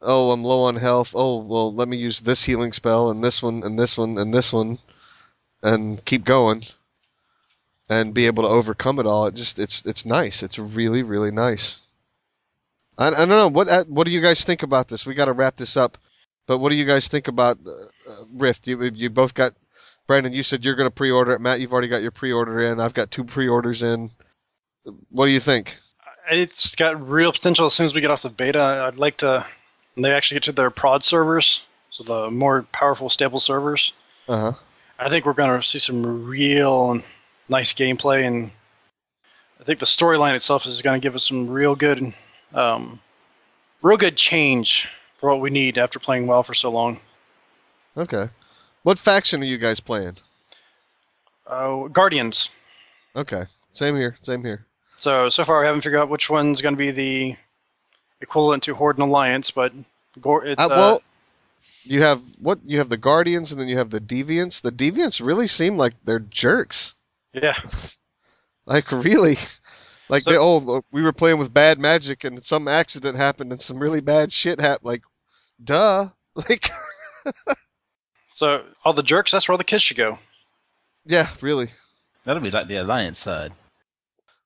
[0.00, 1.12] Oh, I'm low on health.
[1.14, 4.32] Oh, well, let me use this healing spell and this one and this one and
[4.32, 4.78] this one
[5.62, 6.66] and keep going
[7.88, 9.26] and be able to overcome it all.
[9.26, 10.42] It just it's it's nice.
[10.42, 11.78] It's really really nice.
[12.98, 15.06] I, I don't know what uh, what do you guys think about this?
[15.06, 15.98] We got to wrap this up.
[16.46, 17.70] But what do you guys think about uh,
[18.10, 18.66] uh, Rift?
[18.66, 19.54] You you both got
[20.06, 20.32] Brandon.
[20.32, 21.40] You said you're going to pre-order it.
[21.40, 22.80] Matt, you've already got your pre-order in.
[22.80, 24.10] I've got two pre-orders in.
[25.10, 25.76] What do you think?
[26.30, 28.60] It's got real potential as soon as we get off the beta.
[28.60, 29.46] I'd like to,
[29.94, 33.92] when they actually get to their prod servers, so the more powerful, stable servers.
[34.28, 34.52] Uh huh.
[34.98, 37.02] I think we're going to see some real
[37.48, 38.50] nice gameplay, and
[39.60, 42.12] I think the storyline itself is going to give us some real good,
[42.54, 43.00] um,
[43.82, 44.88] real good change
[45.20, 47.00] for what we need after playing well for so long.
[47.96, 48.28] Okay.
[48.86, 50.16] What faction are you guys playing?
[51.44, 52.50] Uh, Guardians.
[53.16, 53.42] Okay.
[53.72, 54.16] Same here.
[54.22, 54.64] Same here.
[54.96, 57.36] So so far, I haven't figured out which one's going to be the
[58.20, 59.72] equivalent to Horde and Alliance, but
[60.14, 61.02] it's, Uh, uh, well,
[61.82, 62.60] you have what?
[62.64, 64.60] You have the Guardians, and then you have the Deviants.
[64.60, 66.94] The Deviants really seem like they're jerks.
[67.32, 67.58] yeah.
[68.66, 69.36] Like really,
[70.08, 73.60] like So- they oh we were playing with bad magic and some accident happened and
[73.60, 74.86] some really bad shit happened.
[74.86, 75.02] Like,
[75.62, 76.10] duh.
[76.36, 76.70] Like,
[78.36, 80.18] So all the jerks, that's where all the kids should go.
[81.06, 81.70] yeah, really.
[82.24, 83.52] That'll be like the alliance side.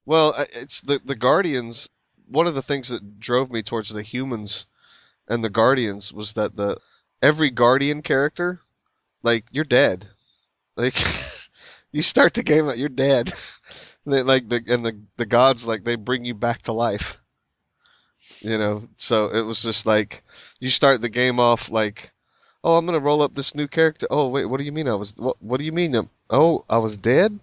[0.06, 1.88] Well, it's the the Guardians.
[2.28, 4.66] One of the things that drove me towards the humans
[5.26, 6.76] and the Guardians was that the
[7.20, 8.60] every Guardian character,
[9.24, 10.06] like you're dead.
[10.76, 11.04] Like
[11.90, 13.32] you start the game out, you're dead.
[14.06, 17.18] they, like the and the the gods like they bring you back to life.
[18.40, 20.22] You know, so it was just like
[20.60, 22.12] you start the game off like,
[22.64, 24.06] oh, I'm gonna roll up this new character.
[24.10, 25.16] Oh wait, what do you mean I was?
[25.16, 25.94] What, what do you mean?
[25.94, 27.38] I'm, oh, I was dead.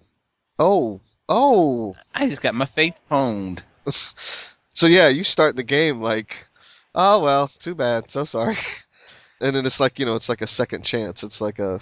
[0.58, 1.96] Oh, oh.
[2.14, 3.62] I just got my face pwned.
[4.78, 6.46] So yeah, you start the game like,
[6.94, 8.56] oh well, too bad, so sorry.
[9.40, 11.24] And then it's like you know, it's like a second chance.
[11.24, 11.80] It's like a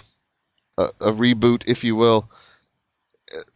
[0.79, 2.27] a, a reboot, if you will.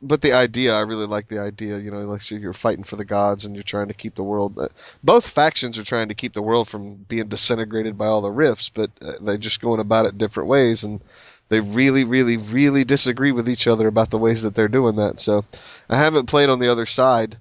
[0.02, 1.78] But the idea, I really like the idea.
[1.80, 4.58] You know, like you're fighting for the gods and you're trying to keep the world.
[4.60, 4.68] uh,
[5.04, 8.70] Both factions are trying to keep the world from being disintegrated by all the rifts,
[8.70, 10.84] but uh, they're just going about it different ways.
[10.84, 11.02] And
[11.50, 15.20] they really, really, really disagree with each other about the ways that they're doing that.
[15.20, 15.46] So
[15.90, 17.38] I haven't played on the other side.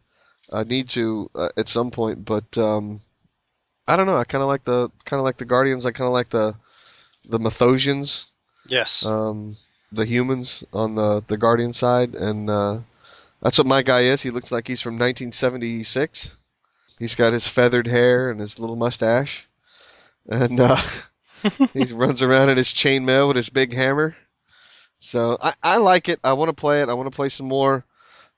[0.52, 3.00] I need to uh, at some point, but um,
[3.86, 4.16] I don't know.
[4.16, 5.86] I kind of like the kind of like the Guardians.
[5.86, 6.54] I kind of like the
[7.28, 8.26] the Mathosians,
[8.66, 9.04] Yes.
[9.04, 9.56] um,
[9.92, 12.80] the humans on the the Guardian side, and uh,
[13.42, 14.22] that's what my guy is.
[14.22, 16.36] He looks like he's from 1976.
[16.98, 19.48] He's got his feathered hair and his little mustache,
[20.28, 20.80] and uh,
[21.72, 24.16] he runs around in his chainmail with his big hammer.
[24.98, 26.20] So I, I like it.
[26.22, 26.88] I want to play it.
[26.88, 27.84] I want to play some more.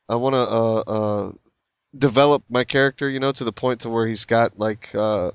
[0.08, 1.32] I want to uh, uh,
[1.96, 5.32] develop my character, you know, to the point to where he's got like, uh,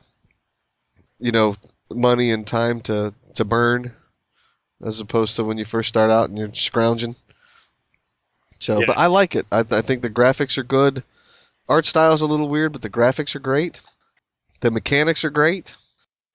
[1.19, 1.55] you know,
[1.91, 3.93] money and time to to burn,
[4.85, 7.15] as opposed to when you first start out and you're scrounging.
[8.59, 8.85] So, Yeah.
[8.87, 9.45] but I like it.
[9.51, 11.03] I, I think the graphics are good.
[11.69, 13.81] Art style is a little weird, but the graphics are great.
[14.61, 15.75] The mechanics are great.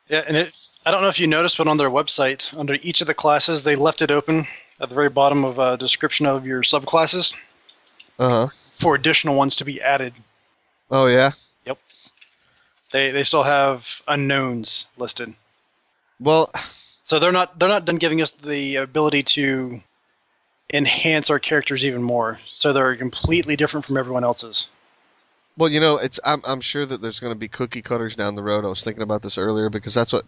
[0.08, 0.56] Yeah, and it.
[0.84, 3.62] I don't know if you noticed, but on their website, under each of the classes,
[3.62, 4.46] they left it open
[4.80, 7.32] at the very bottom of a description of your subclasses
[8.18, 8.48] Uh huh.
[8.74, 10.12] for additional ones to be added.
[10.90, 11.32] Oh yeah.
[11.66, 11.78] Yep.
[12.92, 15.34] They they still have unknowns listed,
[16.20, 16.52] Well,
[17.02, 19.80] so they're not they're not done giving us the ability to
[20.72, 22.40] enhance our characters even more.
[22.56, 24.68] So they're completely different from everyone else's.
[25.58, 28.36] Well, you know, it's I'm I'm sure that there's going to be cookie cutters down
[28.36, 28.64] the road.
[28.64, 30.24] I was thinking about this earlier because that's what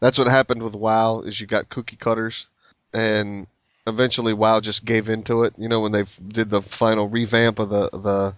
[0.00, 2.46] that's what happened with WoW is you got cookie cutters,
[2.92, 3.46] and
[3.86, 5.54] eventually WoW just gave into it.
[5.56, 8.34] You know, when they did the final revamp of the the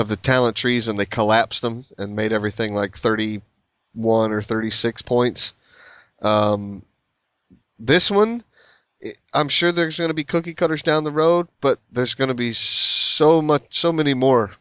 [0.00, 5.02] of the talent trees and they collapsed them and made everything like 31 or 36
[5.02, 5.52] points.
[6.22, 6.82] Um,
[7.78, 8.44] this one,
[9.32, 12.34] I'm sure there's going to be cookie cutters down the road, but there's going to
[12.34, 14.52] be so much, so many more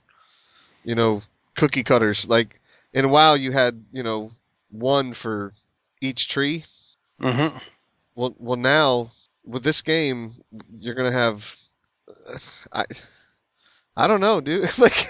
[0.87, 1.21] you know,
[1.57, 2.27] cookie cutters.
[2.27, 2.59] Like
[2.93, 4.31] in a while, you had you know
[4.71, 5.53] one for
[6.01, 6.65] each tree.
[7.21, 7.57] Mm-hmm.
[8.15, 9.11] Well, well now
[9.45, 10.35] with this game,
[10.79, 11.55] you're gonna have.
[12.71, 12.85] I,
[13.97, 14.69] I don't know, dude.
[14.79, 15.09] like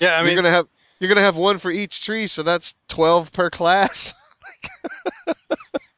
[0.00, 0.66] Yeah, I mean, you're gonna have
[0.98, 4.14] you're gonna have one for each tree, so that's twelve per class.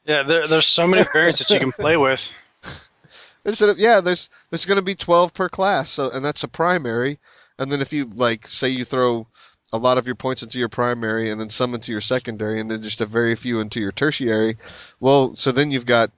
[0.05, 2.21] yeah, there, there's so many variants that you can play with.
[3.45, 5.91] Instead of yeah, there's there's gonna be twelve per class.
[5.91, 7.19] So and that's a primary.
[7.59, 9.27] And then if you like, say you throw
[9.73, 12.71] a lot of your points into your primary and then some into your secondary and
[12.71, 14.57] then just a very few into your tertiary,
[14.99, 16.11] well, so then you've got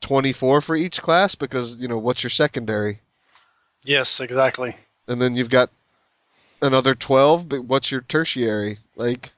[0.00, 3.00] 24 for each class because, you know, what's your secondary?
[3.82, 4.76] Yes, exactly.
[5.08, 5.70] And then you've got
[6.60, 8.78] another 12, but what's your tertiary?
[8.96, 9.32] Like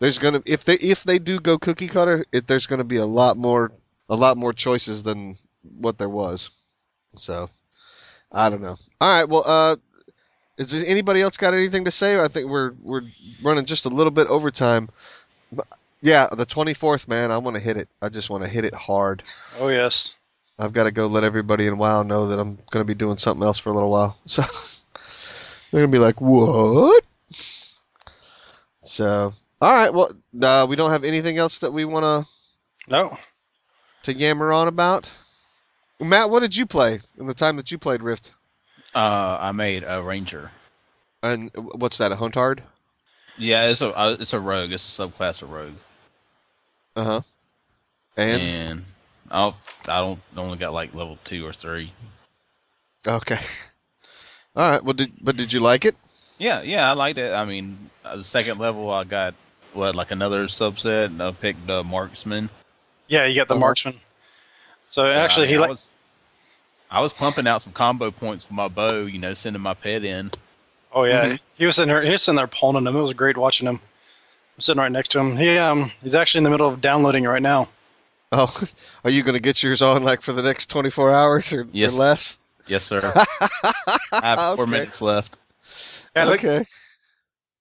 [0.00, 2.84] there's going to if they if they do go cookie cutter, it there's going to
[2.84, 3.70] be a lot more
[4.08, 5.38] a lot more choices than
[5.78, 6.50] what there was.
[7.16, 7.50] So,
[8.32, 8.76] I don't know.
[9.00, 9.76] All right, well uh
[10.58, 12.20] is anybody else got anything to say?
[12.20, 13.02] I think we're we're
[13.42, 14.90] running just a little bit over time.
[15.52, 15.66] But,
[16.02, 17.88] yeah, the 24th, man, I want to hit it.
[18.02, 19.22] I just want to hit it hard.
[19.58, 20.14] Oh yes.
[20.58, 23.16] I've got to go let everybody in WoW know that I'm going to be doing
[23.16, 24.16] something else for a little while.
[24.26, 24.42] So
[25.72, 27.04] they're going to be like, "What?"
[28.82, 30.10] So, all right, well,
[30.42, 32.28] uh, we don't have anything else that we want to
[32.88, 33.18] No.
[34.02, 35.08] to yammer on about.
[36.00, 38.32] Matt, what did you play in the time that you played Rift?
[38.94, 40.50] Uh, I made a ranger.
[41.22, 42.12] And what's that?
[42.12, 42.62] A huntard?
[43.38, 44.72] Yeah, it's a uh, it's a rogue.
[44.72, 45.74] It's a subclass of rogue.
[46.96, 47.20] Uh huh.
[48.16, 48.84] And And
[49.30, 49.56] I'll
[49.88, 51.92] I don't only got like level two or three.
[53.06, 53.40] okay.
[54.56, 54.82] All right.
[54.84, 55.96] Well, did but did you like it?
[56.38, 57.32] Yeah, yeah, I liked it.
[57.32, 59.34] I mean, uh, the second level I got
[59.74, 61.06] what like another subset.
[61.06, 62.50] And I picked uh, marksman.
[63.08, 63.60] Yeah, you got the Uh-huh.
[63.60, 63.94] marksman.
[64.90, 65.90] So, So, actually, I, he I like was
[66.90, 69.02] I was pumping out some combo points with my bow.
[69.06, 70.30] You know, sending my pet in.
[70.92, 71.38] Oh yeah, Mhm.
[71.56, 72.02] he was sitting there.
[72.02, 72.96] He was sitting there pulling him.
[72.96, 73.76] It was great watching him.
[74.56, 75.36] I'm sitting right next to him.
[75.36, 77.68] He um he's actually in the middle of downloading it right now.
[78.32, 78.52] Oh,
[79.04, 81.94] are you going to get yours on like for the next 24 hours or, Yes.
[81.94, 82.38] or less?
[82.66, 83.00] Yes, sir.
[83.14, 84.70] I have four Okay.
[84.72, 85.38] minutes left.
[86.14, 86.66] Yeah, look- okay.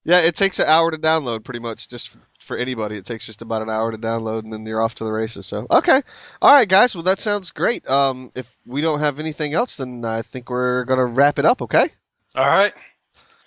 [0.09, 2.95] Yeah, it takes an hour to download pretty much just for anybody.
[2.95, 5.45] It takes just about an hour to download and then you're off to the races.
[5.45, 6.01] So, okay.
[6.41, 6.95] All right, guys.
[6.95, 7.87] Well, that sounds great.
[7.87, 11.45] Um, if we don't have anything else, then I think we're going to wrap it
[11.45, 11.91] up, okay?
[12.33, 12.73] All right.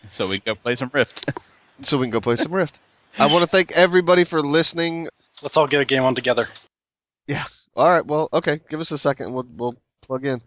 [0.08, 1.28] So we can go play some Rift.
[1.82, 2.78] So we can go play some Rift.
[3.18, 5.08] I want to thank everybody for listening.
[5.42, 6.48] Let's all get a game on together.
[7.26, 7.44] Yeah.
[7.74, 8.06] All right.
[8.06, 8.60] Well, okay.
[8.70, 9.32] Give us a second.
[9.32, 10.40] We'll we'll plug in.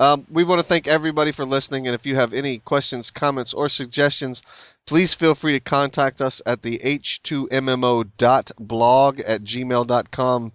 [0.00, 3.52] Um, we want to thank everybody for listening, and if you have any questions, comments,
[3.52, 4.40] or suggestions,
[4.86, 10.52] please feel free to contact us at the h2mmo.blog at gmail.com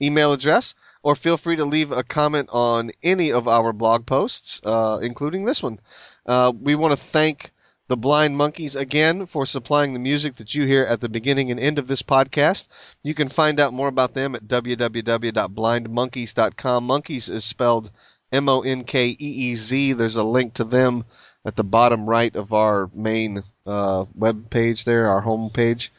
[0.00, 4.62] email address, or feel free to leave a comment on any of our blog posts,
[4.64, 5.78] uh, including this one.
[6.24, 7.52] Uh, we want to thank
[7.88, 11.60] the Blind Monkeez again for supplying the music that you hear at the beginning and
[11.60, 12.66] end of this podcast.
[13.02, 16.88] You can find out more about them at www.blindmonkeez.com.
[16.88, 17.90] Monkeez is spelled
[18.32, 19.92] M O N K E E Z.
[19.94, 21.04] There's a link to them
[21.44, 25.92] at the bottom right of our main uh, web page there, our home page.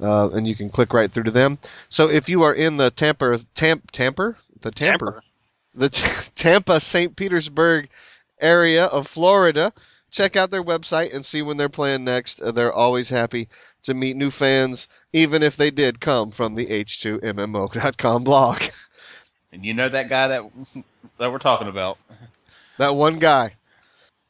[0.00, 1.58] Uh, and you can click right through to them.
[1.88, 5.22] So if you are in the Tampa, Tamp, Tamper, the Tamper, Tamper.
[5.74, 7.14] the T- Tampa St.
[7.14, 7.88] Petersburg
[8.40, 9.72] area of Florida,
[10.10, 12.40] check out their website and see when they're playing next.
[12.40, 13.48] Uh, they're always happy
[13.84, 18.62] to meet new fans, even if they did come from the H2MMO.com blog.
[19.52, 20.50] And you know that guy that
[21.18, 21.98] that we're talking about.
[22.76, 23.54] That one guy.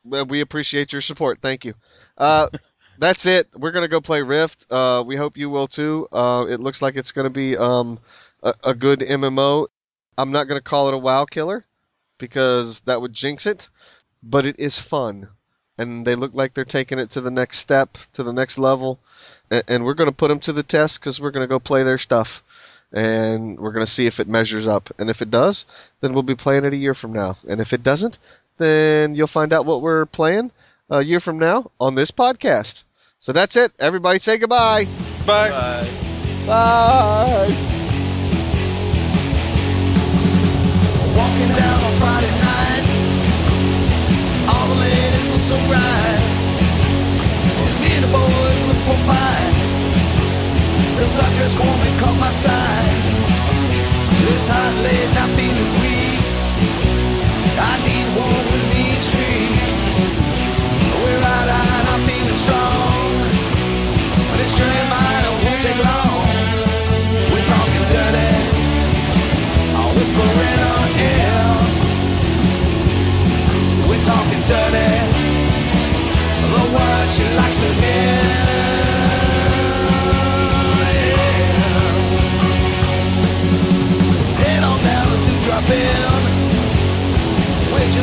[0.04, 1.38] We appreciate your support.
[1.40, 1.72] Thank you.
[2.18, 2.48] Uh,
[2.98, 3.48] that's it.
[3.56, 4.66] We're gonna go play Rift.
[4.70, 6.06] Uh, we hope you will too.
[6.12, 7.98] Uh, it looks like it's gonna be um,
[8.42, 9.68] a, a good MMO.
[10.18, 11.64] I'm not gonna call it a WoW killer
[12.18, 13.68] because that would jinx it,
[14.22, 15.28] but it is fun,
[15.78, 19.00] and they look like they're taking it to the next step, to the next level,
[19.50, 21.98] and, and we're gonna put them to the test because we're gonna go play their
[21.98, 22.42] stuff,
[22.94, 25.66] and we're gonna see if it measures up, and if it does,
[26.00, 28.18] then we'll be playing it a year from now, and if it doesn't,
[28.58, 30.52] then you'll find out what we're playing
[30.88, 32.84] a year from now on this podcast.
[33.20, 33.72] So that's it.
[33.78, 34.84] Everybody say goodbye.
[35.26, 35.50] Bye.
[35.50, 35.88] Bye.
[36.46, 37.48] Bye.
[41.16, 42.84] Walking down on Friday night,
[44.52, 46.20] all the ladies look so right.
[47.80, 49.54] Me and the boys look for fight.
[50.98, 52.83] Till Sundress woman caught my side.
[54.46, 55.03] It's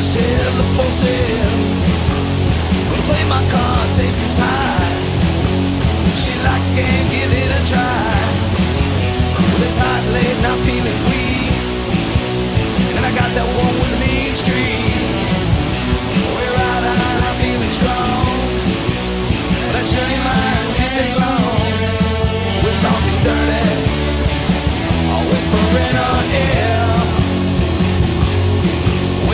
[0.02, 1.46] just hit the full sin.
[2.90, 4.98] Gonna play my cards is high.
[6.22, 8.18] She likes game, give it a try.
[9.38, 11.54] Well, it's hot late, not feeling weak.
[12.96, 15.06] And I got that one with a mean street.
[16.34, 18.26] We're out, out, I'm feeling strong.
[19.72, 21.62] That journey line can't take long.
[22.62, 23.70] We're talking dirty,
[25.14, 26.91] all whispering on air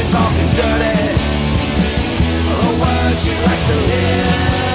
[0.09, 1.19] talking dirty.
[2.63, 4.68] The words she likes to hear.